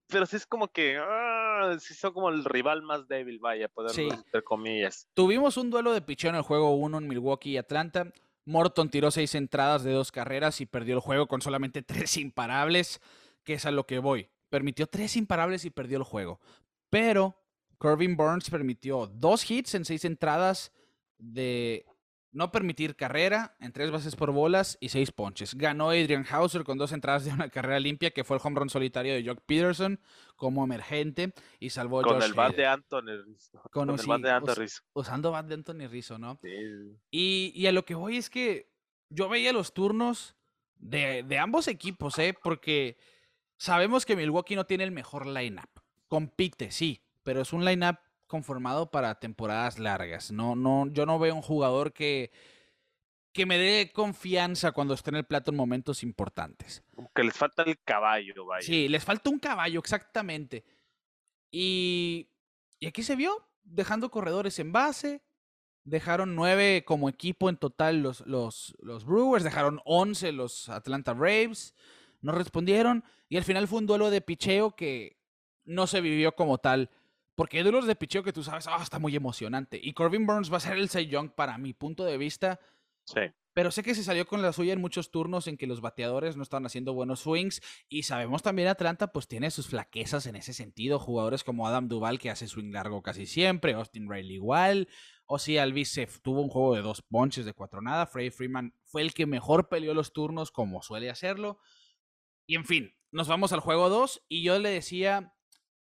[0.07, 0.99] pero sí es como que.
[0.99, 5.09] Ah, sí son como el rival más débil, vaya, poder entre comillas.
[5.15, 8.13] Tuvimos un duelo de picheo en el juego 1 en Milwaukee y Atlanta.
[8.45, 13.01] Morton tiró seis entradas de dos carreras y perdió el juego con solamente tres imparables,
[13.45, 14.29] que es a lo que voy.
[14.51, 16.39] Permitió tres imparables y perdió el juego.
[16.91, 17.42] Pero
[17.83, 20.73] Corbin Burns permitió dos hits en seis entradas
[21.19, 21.85] de
[22.31, 25.57] no permitir carrera en tres bases por bolas y seis ponches.
[25.57, 28.71] Ganó Adrian Hauser con dos entradas de una carrera limpia, que fue el home run
[28.71, 29.99] solitario de Jock Peterson
[30.37, 33.61] como emergente y salvó a Con el bat de Anthony Rizzo.
[33.73, 34.83] Con, el bat de Anthony Rizzo.
[34.93, 36.39] Usando bat de Anthony Rizzo, ¿no?
[36.41, 37.01] Sí.
[37.11, 38.71] Y, y, a lo que voy es que
[39.09, 40.37] yo veía los turnos
[40.77, 42.33] de, de ambos equipos, ¿eh?
[42.45, 42.97] Porque
[43.57, 45.69] sabemos que Milwaukee no tiene el mejor lineup.
[46.07, 50.33] Compite, sí, pero es un lineup conformado para temporadas largas.
[50.33, 52.33] No, no, yo no veo un jugador que,
[53.33, 56.83] que me dé confianza cuando esté en el plato en momentos importantes.
[57.15, 58.67] que les falta el caballo, vaya.
[58.67, 60.65] Sí, les falta un caballo, exactamente.
[61.51, 62.31] Y,
[62.81, 65.23] y aquí se vio, dejando corredores en base.
[65.85, 71.75] Dejaron nueve como equipo en total los, los, los Brewers, dejaron once los Atlanta Braves,
[72.21, 75.19] no respondieron y al final fue un duelo de picheo que
[75.65, 76.89] no se vivió como tal
[77.43, 79.77] porque hay duelos de picheo que tú sabes, ah, está muy emocionante.
[79.83, 82.61] Y Corbin Burns va a ser el Cy Young para mi punto de vista.
[83.05, 83.19] Sí.
[83.53, 86.37] Pero sé que se salió con la suya en muchos turnos en que los bateadores
[86.37, 87.61] no estaban haciendo buenos swings.
[87.89, 91.01] Y sabemos también Atlanta pues tiene sus flaquezas en ese sentido.
[91.01, 93.73] Jugadores como Adam Duval que hace swing largo casi siempre.
[93.73, 94.87] Austin Riley igual.
[95.27, 98.07] O si Alvis se tuvo un juego de dos ponches de cuatro nada.
[98.07, 101.59] Frey Freeman fue el que mejor peleó los turnos como suele hacerlo.
[102.47, 105.35] Y en fin, nos vamos al juego 2 y yo le decía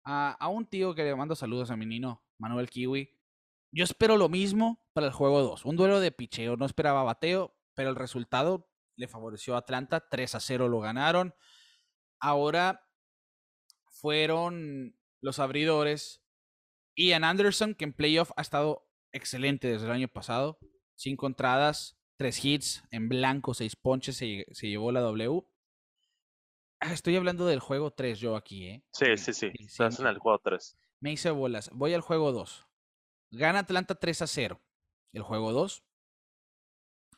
[0.06, 3.10] a, un tío que le mando saludos a mi nino, Manuel Kiwi.
[3.72, 5.64] Yo espero lo mismo para el juego 2.
[5.64, 6.56] Un duelo de picheo.
[6.56, 10.08] No esperaba bateo, pero el resultado le favoreció a Atlanta.
[10.08, 11.34] 3 a 0 lo ganaron.
[12.20, 12.88] Ahora
[13.90, 16.22] fueron los abridores.
[16.94, 20.58] Ian Anderson, que en playoff ha estado excelente desde el año pasado.
[20.94, 25.42] Cinco entradas, tres hits, en blanco, seis ponches, se, se llevó la W.
[26.80, 28.84] Ah, estoy hablando del juego 3 yo aquí, ¿eh?
[28.92, 29.50] Sí, sí, sí.
[29.58, 30.76] Estás en el juego 3.
[31.00, 31.70] Me hice bolas.
[31.72, 32.66] Voy al juego 2.
[33.30, 34.60] Gana Atlanta 3 a 0.
[35.12, 35.84] El juego 2.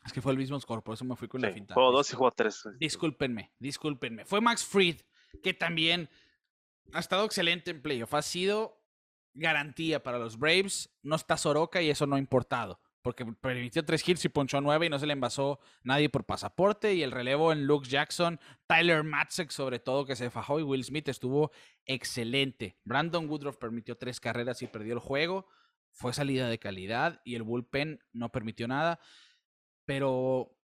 [0.05, 1.75] Es que fue el mismo score, por eso me fui con la finta.
[1.75, 2.69] Juego 2 y juego 3.
[2.79, 4.25] Discúlpenme, discúlpenme.
[4.25, 5.01] Fue Max Fried,
[5.43, 6.09] que también
[6.93, 8.15] ha estado excelente en playoff.
[8.15, 8.81] Ha sido
[9.35, 10.97] garantía para los Braves.
[11.03, 14.87] No está Soroka y eso no ha importado porque permitió tres hits y ponchó nueve
[14.87, 16.95] y no se le envasó nadie por pasaporte.
[16.95, 20.85] Y el relevo en Luke Jackson, Tyler Matzek sobre todo que se fajó y Will
[20.85, 21.51] Smith estuvo
[21.87, 22.77] excelente.
[22.85, 25.47] Brandon Woodruff permitió tres carreras y perdió el juego.
[25.93, 29.01] Fue salida de calidad y el bullpen no permitió nada.
[29.85, 30.57] Pero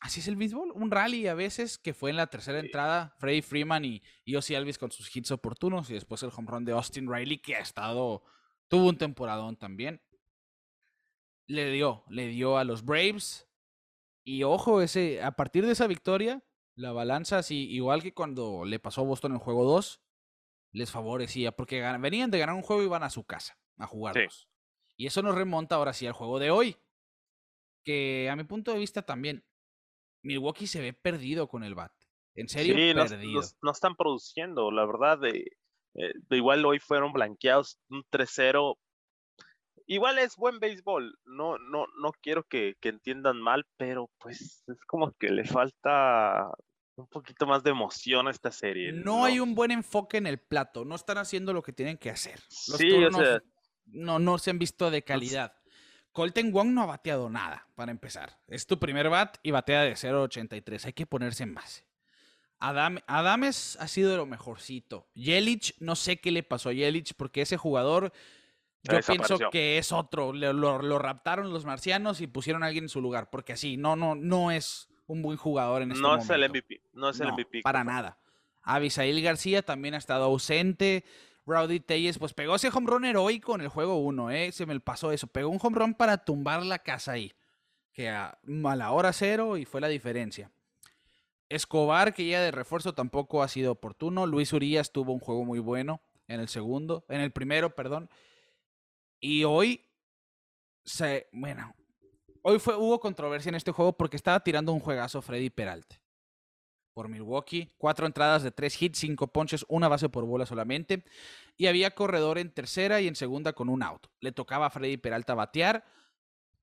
[0.00, 0.72] así es el béisbol.
[0.72, 3.14] Un rally a veces que fue en la tercera entrada.
[3.18, 5.90] Freddie Freeman y, y Ozzy Alvis con sus hits oportunos.
[5.90, 8.22] Y después el home run de Austin Riley que ha estado...
[8.66, 10.00] Tuvo un temporadón también
[11.46, 13.48] le dio, le dio a los Braves.
[14.24, 16.42] Y ojo, ese, a partir de esa victoria,
[16.76, 20.02] la balanza, así, igual que cuando le pasó a Boston en el juego 2,
[20.72, 24.48] les favorecía, porque venían de ganar un juego y iban a su casa a jugarlos.
[24.96, 26.76] Y eso nos remonta ahora sí al juego de hoy.
[27.84, 29.44] Que a mi punto de vista también,
[30.22, 31.92] Milwaukee se ve perdido con el bat.
[32.34, 33.42] En serio, perdido.
[33.62, 35.18] No, están produciendo, la verdad.
[35.18, 35.56] De,
[35.94, 38.76] eh, de igual hoy fueron blanqueados un 3-0
[39.86, 45.12] igual es buen béisbol, no, no, no quiero que, entiendan mal, pero pues es como
[45.12, 46.50] que le falta
[46.96, 48.92] un poquito más de emoción a esta serie.
[48.92, 52.10] No, hay un buen enfoque en el plato, no están haciendo lo que tienen que
[52.10, 52.40] hacer.
[52.68, 52.90] Los sí,
[53.86, 55.54] no, no se han visto de calidad.
[56.12, 58.38] Colton Wong no ha bateado nada, para empezar.
[58.46, 60.86] Es tu primer bat y batea de 0.83.
[60.86, 61.84] Hay que ponerse en base.
[62.60, 65.08] Adam, Adames ha sido de lo mejorcito.
[65.14, 68.12] Yelich, no sé qué le pasó a Yelich porque ese jugador
[68.84, 70.32] yo pienso que es otro.
[70.32, 73.30] Lo, raptaron los marcianos y pusieron a alguien en su lugar.
[73.30, 76.34] Porque así, no, no, no es un buen jugador en este no momento.
[76.34, 77.62] Es el MVP, no es el MVP.
[77.62, 78.18] Para nada.
[78.62, 81.04] Abisail García también ha estado ausente.
[81.46, 84.52] Rowdy Telles, pues pegó ese home run heroico en el juego 1, ¿eh?
[84.52, 85.26] Se me pasó eso.
[85.26, 87.32] Pegó un home run para tumbar la casa ahí.
[87.92, 90.50] Que a, a la hora cero y fue la diferencia.
[91.48, 94.26] Escobar, que ya de refuerzo tampoco ha sido oportuno.
[94.26, 96.00] Luis Urias tuvo un juego muy bueno.
[96.26, 98.08] en el segundo, en el primero, perdón.
[99.26, 99.82] Y hoy
[100.84, 101.74] se, bueno,
[102.42, 105.98] hoy fue, hubo controversia en este juego porque estaba tirando un juegazo Freddy Peralta.
[106.92, 111.06] Por Milwaukee, cuatro entradas de tres hits, cinco ponches, una base por bola solamente.
[111.56, 114.08] Y había corredor en tercera y en segunda con un out.
[114.20, 115.86] Le tocaba a Freddy Peralta batear.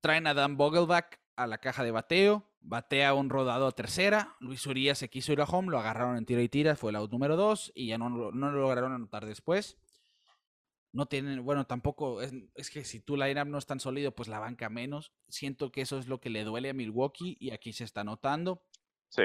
[0.00, 2.48] Traen a Dan Vogelback a la caja de bateo.
[2.60, 4.36] Batea un rodado a tercera.
[4.38, 6.96] Luis Urias se quiso ir a home, lo agarraron en tiro y tira, fue el
[6.96, 9.78] out número dos y ya no, no lo lograron anotar después
[10.92, 14.28] no tienen, bueno, tampoco, es, es, que si tu lineup no es tan sólido, pues
[14.28, 15.12] la banca menos.
[15.28, 18.62] Siento que eso es lo que le duele a Milwaukee y aquí se está notando.
[19.08, 19.24] Sí,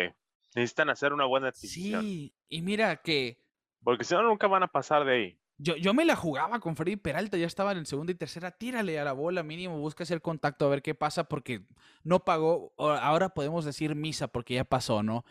[0.55, 2.01] necesitan hacer una buena adquisición.
[2.01, 3.43] Sí, y mira que...
[3.84, 5.39] Porque si no, nunca van a pasar de ahí.
[5.59, 8.99] Yo, yo me la jugaba con Freddy Peralta, ya estaba en segunda y tercera, tírale
[8.99, 11.65] a la bola mínimo, busca hacer contacto a ver qué pasa porque
[12.03, 15.26] no pagó, ahora podemos decir misa porque ya pasó, ¿no?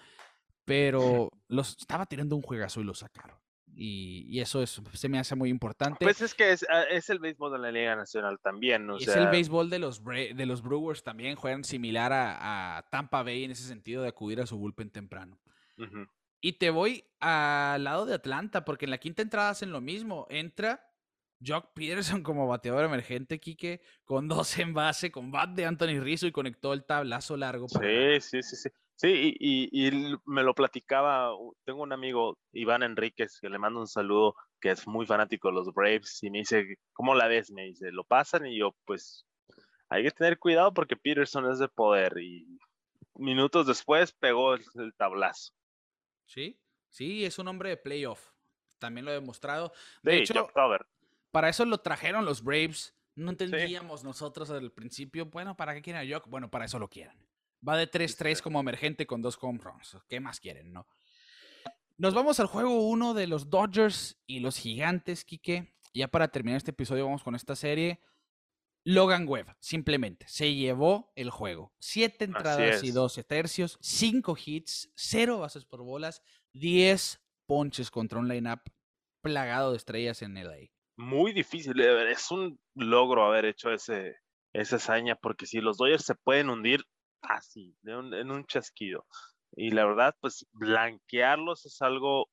[0.64, 3.38] Pero los estaba tirando un juegazo y lo sacaron.
[3.78, 6.04] Y, eso es, se me hace muy importante.
[6.04, 8.88] Pues es que es, ah, es el béisbol de la Liga Nacional también.
[8.88, 13.44] O es el béisbol de los, de los Brewers también, juegan similar a, Tampa Bay
[13.44, 15.38] en ese sentido de acudir a su bullpen temprano.
[16.40, 20.26] Y te voy al lado de Atlanta, porque en la quinta entrada hacen lo mismo.
[20.30, 20.90] Entra
[21.44, 26.26] Jock Peterson como bateador emergente, Quique, con dos en base, con bat de Anthony Rizzo
[26.26, 27.68] y conectó el tablazo largo.
[27.68, 28.70] Sí, sí, sí, sí.
[28.96, 31.30] Sí, y, y, me lo platicaba,
[31.64, 35.54] tengo un amigo, Iván Enríquez, que le mando un saludo, que es muy fanático de
[35.54, 37.50] los Braves, y me dice, ¿cómo la ves?
[37.50, 38.46] Me dice, ¿lo pasan?
[38.46, 39.26] Y yo, pues,
[39.90, 42.58] hay que tener cuidado porque Peterson es de poder, y
[43.16, 45.52] minutos después pegó el, tablazo.
[46.24, 48.30] Sí, sí, es un hombre de playoff,
[48.78, 49.74] también lo he demostrado.
[50.02, 50.48] De sí, hecho,
[51.30, 56.00] para eso lo trajeron los Braves, no entendíamos nosotros al principio, bueno, ¿para qué quieren
[56.00, 56.30] a Jock?
[56.30, 57.26] Bueno, para eso lo quieren.
[57.66, 59.96] Va de 3-3 como emergente con dos home runs.
[60.08, 60.86] ¿Qué más quieren, no?
[61.98, 65.74] Nos vamos al juego 1 de los Dodgers y los Gigantes, Quique.
[65.94, 68.00] Ya para terminar este episodio vamos con esta serie.
[68.84, 71.72] Logan Webb, simplemente, se llevó el juego.
[71.80, 78.28] Siete entradas y 12 tercios, cinco hits, cero bases por bolas, 10 ponches contra un
[78.28, 78.60] lineup
[79.22, 80.68] plagado de estrellas en LA.
[80.96, 84.18] Muy difícil, eh, es un logro haber hecho ese,
[84.52, 86.84] esa hazaña, porque si los Dodgers se pueden hundir,
[87.28, 89.06] así, en un chasquido.
[89.54, 92.28] Y la verdad, pues blanquearlos es algo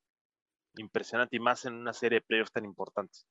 [0.77, 3.27] impresionante y más en una serie de playoffs tan importantes.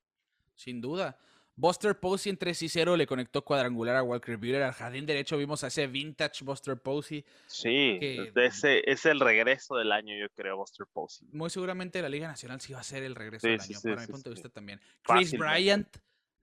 [0.54, 1.18] Sin duda.
[1.54, 4.62] Buster Posey en 3 y 0 le conectó cuadrangular a Walker Buehler.
[4.62, 7.26] Al jardín derecho vimos a ese vintage Buster Posey.
[7.46, 11.28] Sí, ese es el regreso del año, yo creo, Buster Posey.
[11.30, 14.06] Muy seguramente la Liga Nacional sí va a ser el regreso del año, para mi
[14.06, 14.80] punto de vista también.
[15.02, 15.94] Chris Bryant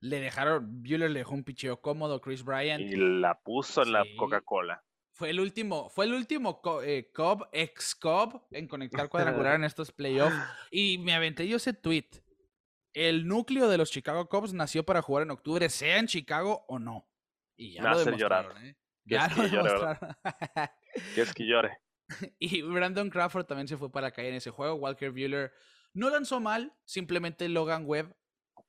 [0.02, 2.82] le dejaron, Buehler le dejó un picheo cómodo, Chris Bryant.
[2.82, 4.84] Y la puso en la Coca-Cola.
[5.20, 9.92] Fue el último, fue el último eh, Cobb, ex Cobb, en conectar cuadrangular en estos
[9.92, 10.34] playoffs.
[10.72, 12.08] Y me aventé yo ese tweet.
[12.94, 16.80] El núcleo de los Chicago Cubs nació para jugar en octubre, sea en Chicago o
[16.80, 17.06] no.
[17.58, 18.78] Y ya lo demostraron, ¿eh?
[19.04, 20.16] Ya lo demostraron.
[21.16, 21.78] que es que llore.
[22.40, 24.76] Y Brandon Crawford también se fue para caer en ese juego.
[24.76, 25.52] Walker Buehler
[25.94, 28.16] no lanzó mal, simplemente Logan Webb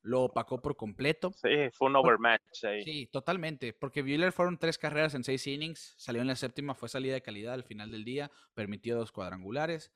[0.02, 1.32] lo opacó por completo.
[1.36, 2.82] Sí, fue un overmatch ahí.
[2.82, 6.88] Sí, totalmente, porque Buehler fueron tres carreras en seis innings, salió en la séptima, fue
[6.88, 9.92] salida de calidad al final del día, permitió dos cuadrangulares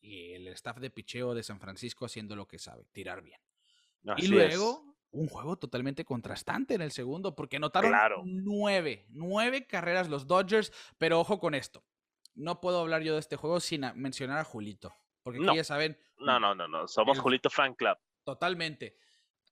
[0.00, 3.40] y el staff de picheo de San Francisco haciendo lo que sabe, tirar bien.
[4.16, 7.92] y luego, un juego totalmente contrastante en el segundo, porque anotaron
[8.24, 11.84] nueve, nueve carreras los Dodgers, pero ojo con esto,
[12.34, 15.98] no puedo hablar yo de este juego sin mencionar a Julito, porque ya saben...
[16.18, 17.96] No, no, no, no, somos Julito Fan Club.
[18.24, 18.96] Totalmente.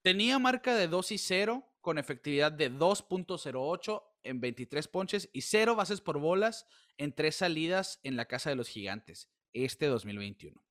[0.01, 5.75] Tenía marca de 2 y 0 con efectividad de 2.08 en 23 ponches y 0
[5.75, 10.61] bases por bolas en 3 salidas en la Casa de los Gigantes este 2021.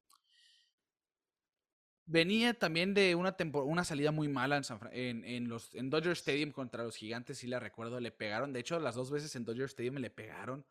[2.07, 4.63] Venía también de una, una salida muy mala
[4.93, 8.55] en, en, los, en Dodger Stadium contra los Gigantes, si la recuerdo, le pegaron.
[8.55, 10.65] De hecho, las dos veces en Dodger Stadium le pegaron.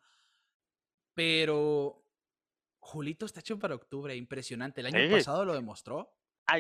[1.13, 2.03] Pero
[2.79, 4.81] Julito está hecho para octubre, impresionante.
[4.81, 6.11] El año pasado lo demostró.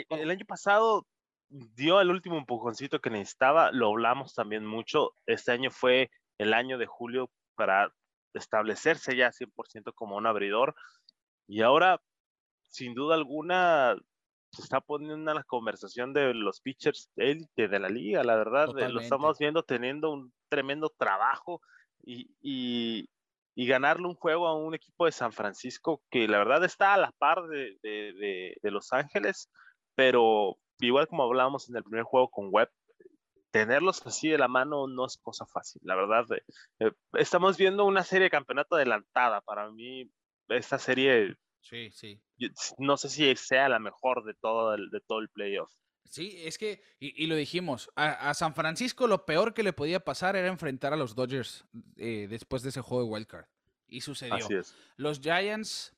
[0.09, 1.07] el año pasado
[1.49, 5.13] dio el último empujoncito que necesitaba, lo hablamos también mucho.
[5.25, 7.93] Este año fue el año de julio para
[8.33, 10.75] establecerse ya 100% como un abridor.
[11.47, 12.01] Y ahora,
[12.67, 13.95] sin duda alguna,
[14.51, 18.69] se está poniendo en la conversación de los pitchers élite de la liga, la verdad.
[18.73, 21.61] Lo estamos viendo teniendo un tremendo trabajo
[22.03, 23.09] y, y,
[23.67, 27.11] ganarle un juego a un equipo de San Francisco que la verdad está a la
[27.11, 29.49] par de, de Los Ángeles,
[29.95, 32.69] pero igual como hablábamos en el primer juego con Web,
[33.51, 36.25] tenerlos así de la mano no es cosa fácil, la verdad.
[36.31, 36.41] Eh,
[36.79, 39.41] eh, estamos viendo una serie de campeonato adelantada.
[39.41, 40.09] Para mí,
[40.49, 42.21] esta serie, sí, sí.
[42.77, 45.71] no sé si sea la mejor de todo el, de todo el playoff.
[46.09, 50.37] Sí, es que, y, lo dijimos, a, San Francisco lo peor que le podía pasar
[50.37, 51.65] era enfrentar a los Dodgers
[51.97, 53.45] eh, después de ese juego de Wildcard.
[53.89, 54.35] Y sucedió.
[54.35, 54.73] Así es.
[54.95, 55.96] Los Giants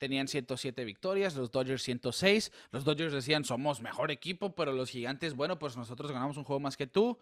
[0.00, 2.50] tenían 107 victorias, los Dodgers 106.
[2.72, 6.58] Los Dodgers decían, somos mejor equipo, pero los Gigantes, bueno, pues nosotros ganamos un juego
[6.58, 7.18] más que tú.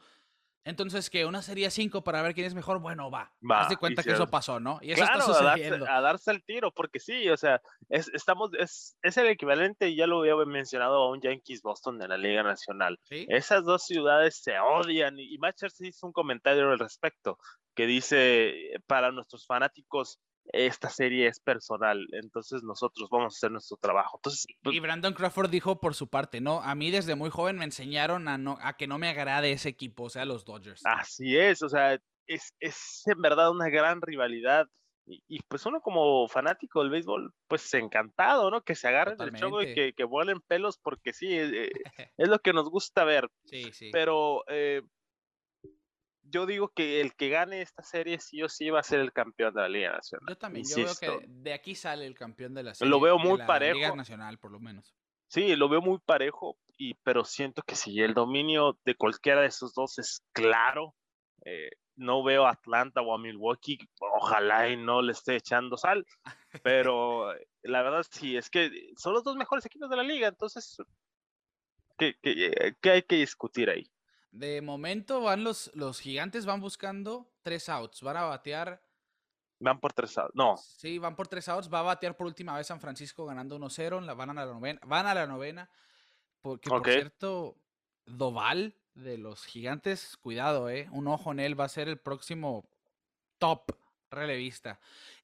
[0.65, 3.33] Entonces, que una serie 5 para ver quién es mejor, bueno, va.
[3.49, 4.79] va Haz de cuenta que eso pasó, ¿no?
[4.83, 5.87] Y eso está sucediendo.
[5.89, 10.07] A darse, el tiro, porque sí, o sea, es, estamos, es, es, el equivalente, ya
[10.07, 13.01] lo había mencionado, a un Yankees Boston de la Liga Nacional.
[13.11, 17.39] Esas dos ciudades se odian y se hizo un comentario al respecto
[17.75, 20.21] que dice, para nuestros fanáticos,
[20.53, 24.19] esta serie es personal, entonces nosotros vamos a hacer nuestro trabajo.
[24.19, 26.63] Entonces, pues y Brandon Crawford dijo por su parte, ¿no?
[26.63, 29.69] A mí desde muy joven me enseñaron a, no, a que no me agrade ese
[29.69, 30.83] equipo, o sea, los Dodgers.
[30.85, 34.67] Así es, o sea, es, es en verdad una gran rivalidad.
[35.27, 38.61] Y, pues uno como fanático del béisbol, pues encantado, ¿no?
[38.61, 41.71] Que se agarren del choco y que, que vuelen pelos, porque sí, eh,
[42.19, 43.31] es, lo que nos gusta ver.
[43.47, 43.89] Sí, sí.
[43.91, 44.83] Pero eh,
[46.31, 49.13] yo digo que el que gane esta serie sí o sí va a ser el
[49.13, 50.27] campeón de la Liga Nacional.
[50.29, 52.91] Yo también, yo veo que de aquí sale el campeón de la serie.
[52.91, 53.77] Lo veo muy parejo.
[53.77, 54.95] Liga Nacional, por lo menos.
[55.29, 59.49] Sí, lo veo muy parejo, y, pero siento que si el dominio de cualquiera de
[59.49, 60.95] esos dos es claro,
[61.45, 66.07] eh, no veo a Atlanta o a Milwaukee, ojalá y no le esté echando sal,
[66.63, 70.79] pero la verdad sí, es que son los dos mejores equipos de la liga, entonces,
[71.99, 73.91] ¿qué, qué, qué hay que discutir ahí?
[74.39, 78.03] De momento van los, los gigantes van buscando tres outs.
[78.03, 78.81] Van a batear.
[79.59, 80.33] Van por tres outs.
[80.35, 80.57] No.
[80.57, 81.69] Sí, van por tres outs.
[81.73, 84.17] Va a batear por última vez San Francisco ganando 1-0.
[84.17, 84.81] Van a la novena.
[84.87, 85.69] Van a la novena.
[86.41, 87.57] Porque, por cierto,
[88.07, 90.89] Doval de los gigantes, cuidado, eh.
[90.93, 92.69] Un ojo en él va a ser el próximo
[93.39, 93.73] top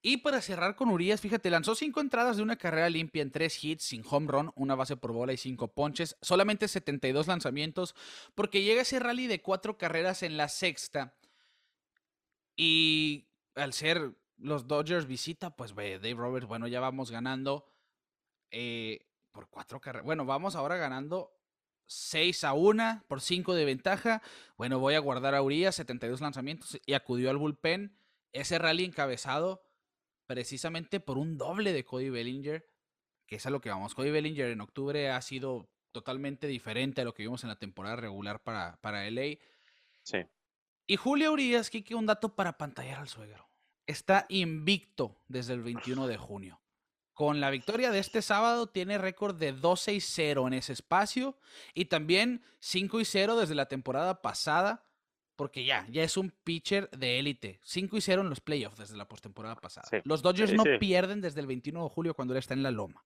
[0.03, 3.62] Y para cerrar con Urias, fíjate, lanzó cinco entradas de una carrera limpia en tres
[3.62, 7.95] hits, sin home run, una base por bola y cinco ponches, solamente 72 lanzamientos,
[8.35, 11.14] porque llega ese rally de cuatro carreras en la sexta.
[12.57, 17.66] Y al ser los Dodgers visita, pues Dave Roberts, bueno, ya vamos ganando
[18.51, 20.05] eh, por cuatro carreras.
[20.05, 21.35] Bueno, vamos ahora ganando
[21.87, 24.22] 6 a 1 por 5 de ventaja.
[24.57, 27.97] Bueno, voy a guardar a Urias, 72 lanzamientos, y acudió al bullpen
[28.35, 29.62] ese rally encabezado
[30.26, 32.68] precisamente por un doble de Cody Bellinger,
[33.26, 33.95] que es a lo que vamos.
[33.95, 37.97] Cody Bellinger en octubre ha sido totalmente diferente a lo que vimos en la temporada
[37.97, 39.39] regular para, para LA.
[40.03, 40.18] Sí.
[40.87, 43.49] Y Julio Urias, Kike, un dato para pantallar al suegro.
[43.87, 46.61] Está invicto desde el 21 de junio.
[47.12, 51.39] Con la victoria de este sábado tiene récord de 12 y 0 en ese espacio
[51.72, 54.85] y también 5 y 0 desde la temporada pasada
[55.37, 57.61] porque ya, ya es un pitcher de élite.
[57.62, 59.89] 5 y 0 en los playoffs desde la postemporada pasada.
[60.05, 63.05] Los Dodgers no pierden desde el 21 de julio cuando él está en la loma.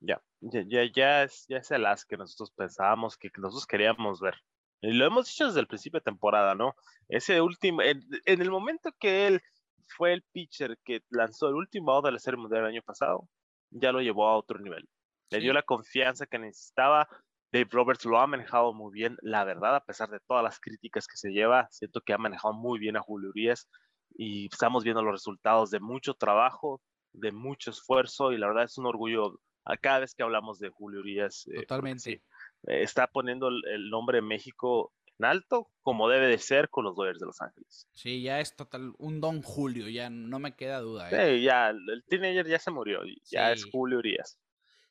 [0.00, 4.34] Ya, ya, ya, es, ya es el as que nosotros pensábamos, que nosotros queríamos ver.
[4.80, 6.74] Y lo hemos dicho desde el principio de temporada, ¿no?
[7.08, 9.42] Ese último, en, el momento que él
[9.88, 13.28] fue el pitcher que lanzó el último out de la Serie Mundial del año pasado,
[13.70, 14.88] ya lo llevó a otro nivel.
[15.30, 17.08] Le dio la confianza que necesitaba,
[17.52, 21.06] Dave Roberts lo ha manejado muy bien, la verdad, a pesar de todas las críticas
[21.06, 23.68] que se lleva, siento que ha manejado muy bien a Julio Urias
[24.14, 26.80] y estamos viendo los resultados de mucho trabajo,
[27.12, 30.70] de mucho esfuerzo y la verdad es un orgullo a cada vez que hablamos de
[30.70, 31.46] Julio Urias.
[31.48, 32.12] Eh, Totalmente.
[32.12, 36.96] Eh, está poniendo el, nombre de México en alto como debe de ser con los
[36.96, 37.88] Dodgers de Los Ángeles.
[37.92, 41.10] Sí, ya es total un don Julio, ya no me queda duda.
[41.10, 41.38] ¿eh?
[41.38, 44.38] Sí, ya el teenager ya se murió, ya es Julio Urias.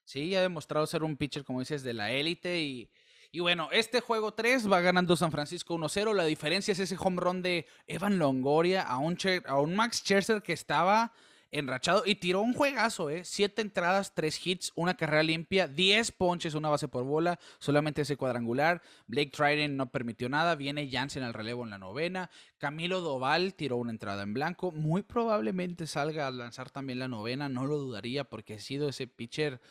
[0.10, 2.60] Sí, ha demostrado ser un pitcher, como dices, de la élite.
[2.62, 2.90] Y,
[3.32, 6.16] y bueno, este juego 3 va ganando San Francisco 1-0.
[6.16, 10.42] La diferencia es ese home run de Evan Longoria a un, a un Max Scherzer
[10.42, 11.14] que estaba
[11.52, 13.24] enrachado y tiró un juegazo, ¿eh?
[13.24, 18.18] Siete entradas, tres hits, una carrera limpia, diez ponches, una base por bola, solamente ese
[18.18, 18.82] cuadrangular.
[19.06, 22.32] Blake Trident no permitió nada, viene Jansen al relevo en la novena.
[22.58, 27.48] Camilo Doval tiró una entrada en blanco, muy probablemente salga a lanzar también la novena,
[27.48, 29.62] no lo dudaría porque ha sido ese pitcher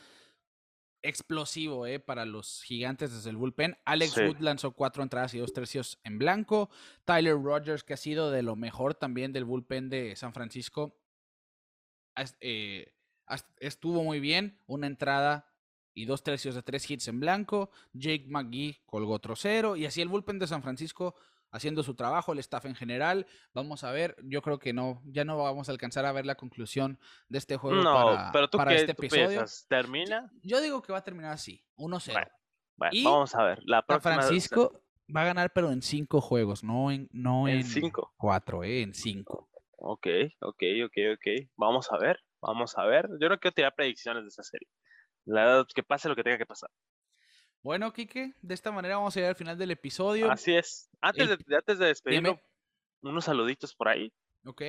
[1.02, 3.76] explosivo eh, para los gigantes desde el bullpen.
[3.84, 6.70] Alex Wood lanzó cuatro entradas y dos tercios en blanco.
[7.04, 10.96] Tyler Rogers, que ha sido de lo mejor también del bullpen de San Francisco,
[12.40, 12.92] eh,
[13.58, 14.58] estuvo muy bien.
[14.66, 15.52] Una entrada
[15.94, 17.70] y dos tercios de tres hits en blanco.
[17.92, 19.76] Jake McGee colgó otro cero.
[19.76, 21.14] Y así el bullpen de San Francisco
[21.50, 23.26] haciendo su trabajo, el staff en general.
[23.54, 26.34] Vamos a ver, yo creo que no, ya no vamos a alcanzar a ver la
[26.34, 29.44] conclusión de este juego no, para, pero tú para este episodio.
[29.68, 30.30] ¿Termina?
[30.42, 32.30] Yo digo que va a terminar así, 1-0.
[32.76, 33.60] Bueno, vamos a ver.
[33.64, 34.82] La próxima Francisco
[35.14, 38.14] va a ganar, pero en cinco juegos, no en, no en, cinco.
[38.16, 39.48] cuatro, eh, en cinco.
[39.78, 40.06] Ok,
[40.40, 41.48] ok, ok, ok.
[41.56, 43.08] Vamos a ver, vamos a ver.
[43.20, 44.68] Yo no quiero tirar predicciones de esa serie.
[45.24, 46.70] La verdad, que pase lo que tenga que pasar.
[47.62, 50.30] Bueno, Kike, de esta manera vamos a llegar al final del episodio.
[50.30, 50.88] Así es.
[51.00, 52.38] Antes, de, antes de despedirnos,
[53.02, 54.12] unos saluditos por ahí.
[54.44, 54.62] Ok.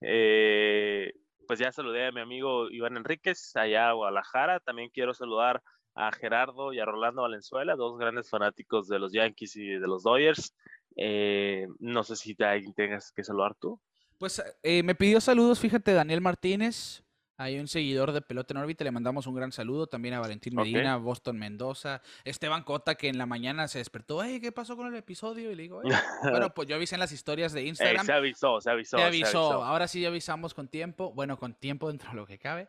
[0.00, 1.12] Eh,
[1.46, 4.60] pues ya saludé a mi amigo Iván Enríquez, allá a Guadalajara.
[4.60, 5.62] También quiero saludar
[5.94, 10.02] a Gerardo y a Rolando Valenzuela, dos grandes fanáticos de los Yankees y de los
[10.02, 10.54] Dodgers.
[10.96, 13.80] Eh, no sé si te, tengas que saludar tú.
[14.18, 17.02] Pues eh, me pidió saludos, fíjate, Daniel Martínez.
[17.42, 20.54] Hay un seguidor de Pelota en órbita, le mandamos un gran saludo también a Valentín
[20.54, 24.94] Medina, Boston Mendoza, Esteban Cota, que en la mañana se despertó, ¿qué pasó con el
[24.94, 25.50] episodio?
[25.50, 25.82] Y le digo,
[26.22, 28.06] bueno, pues yo avisé en las historias de Instagram.
[28.06, 28.98] se avisó, se avisó.
[28.98, 29.26] Se avisó.
[29.26, 29.64] Se avisó.
[29.64, 32.68] Ahora sí avisamos con tiempo, bueno, con tiempo dentro de lo que cabe.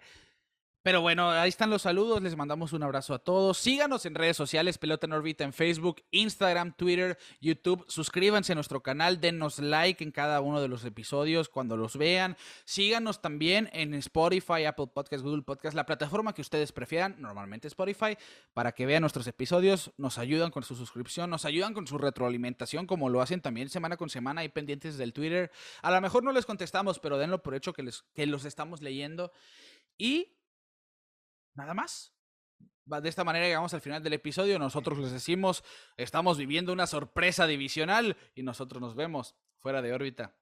[0.84, 3.58] Pero bueno, ahí están los saludos, les mandamos un abrazo a todos.
[3.58, 7.86] Síganos en redes sociales, Pelota en órbita en Facebook, Instagram, Twitter, YouTube.
[7.88, 12.36] Suscríbanse a nuestro canal, denos like en cada uno de los episodios cuando los vean.
[12.66, 18.18] Síganos también en Spotify, Apple Podcast, Google Podcast, la plataforma que ustedes prefieran, normalmente Spotify,
[18.54, 19.94] para que vean nuestros episodios.
[19.96, 23.96] Nos ayudan con su suscripción, nos ayudan con su retroalimentación, como lo hacen también semana
[23.96, 25.50] con semana ahí pendientes del Twitter.
[25.82, 28.82] A lo mejor no les contestamos, pero denlo por hecho que, les, que los estamos
[28.82, 29.32] leyendo.
[29.98, 30.28] Y
[31.56, 32.14] nada más.
[32.86, 34.60] De esta manera llegamos al final del episodio.
[34.60, 35.64] Nosotros les decimos,
[35.96, 40.36] estamos viviendo una sorpresa divisional y nosotros nos vemos fuera de órbita.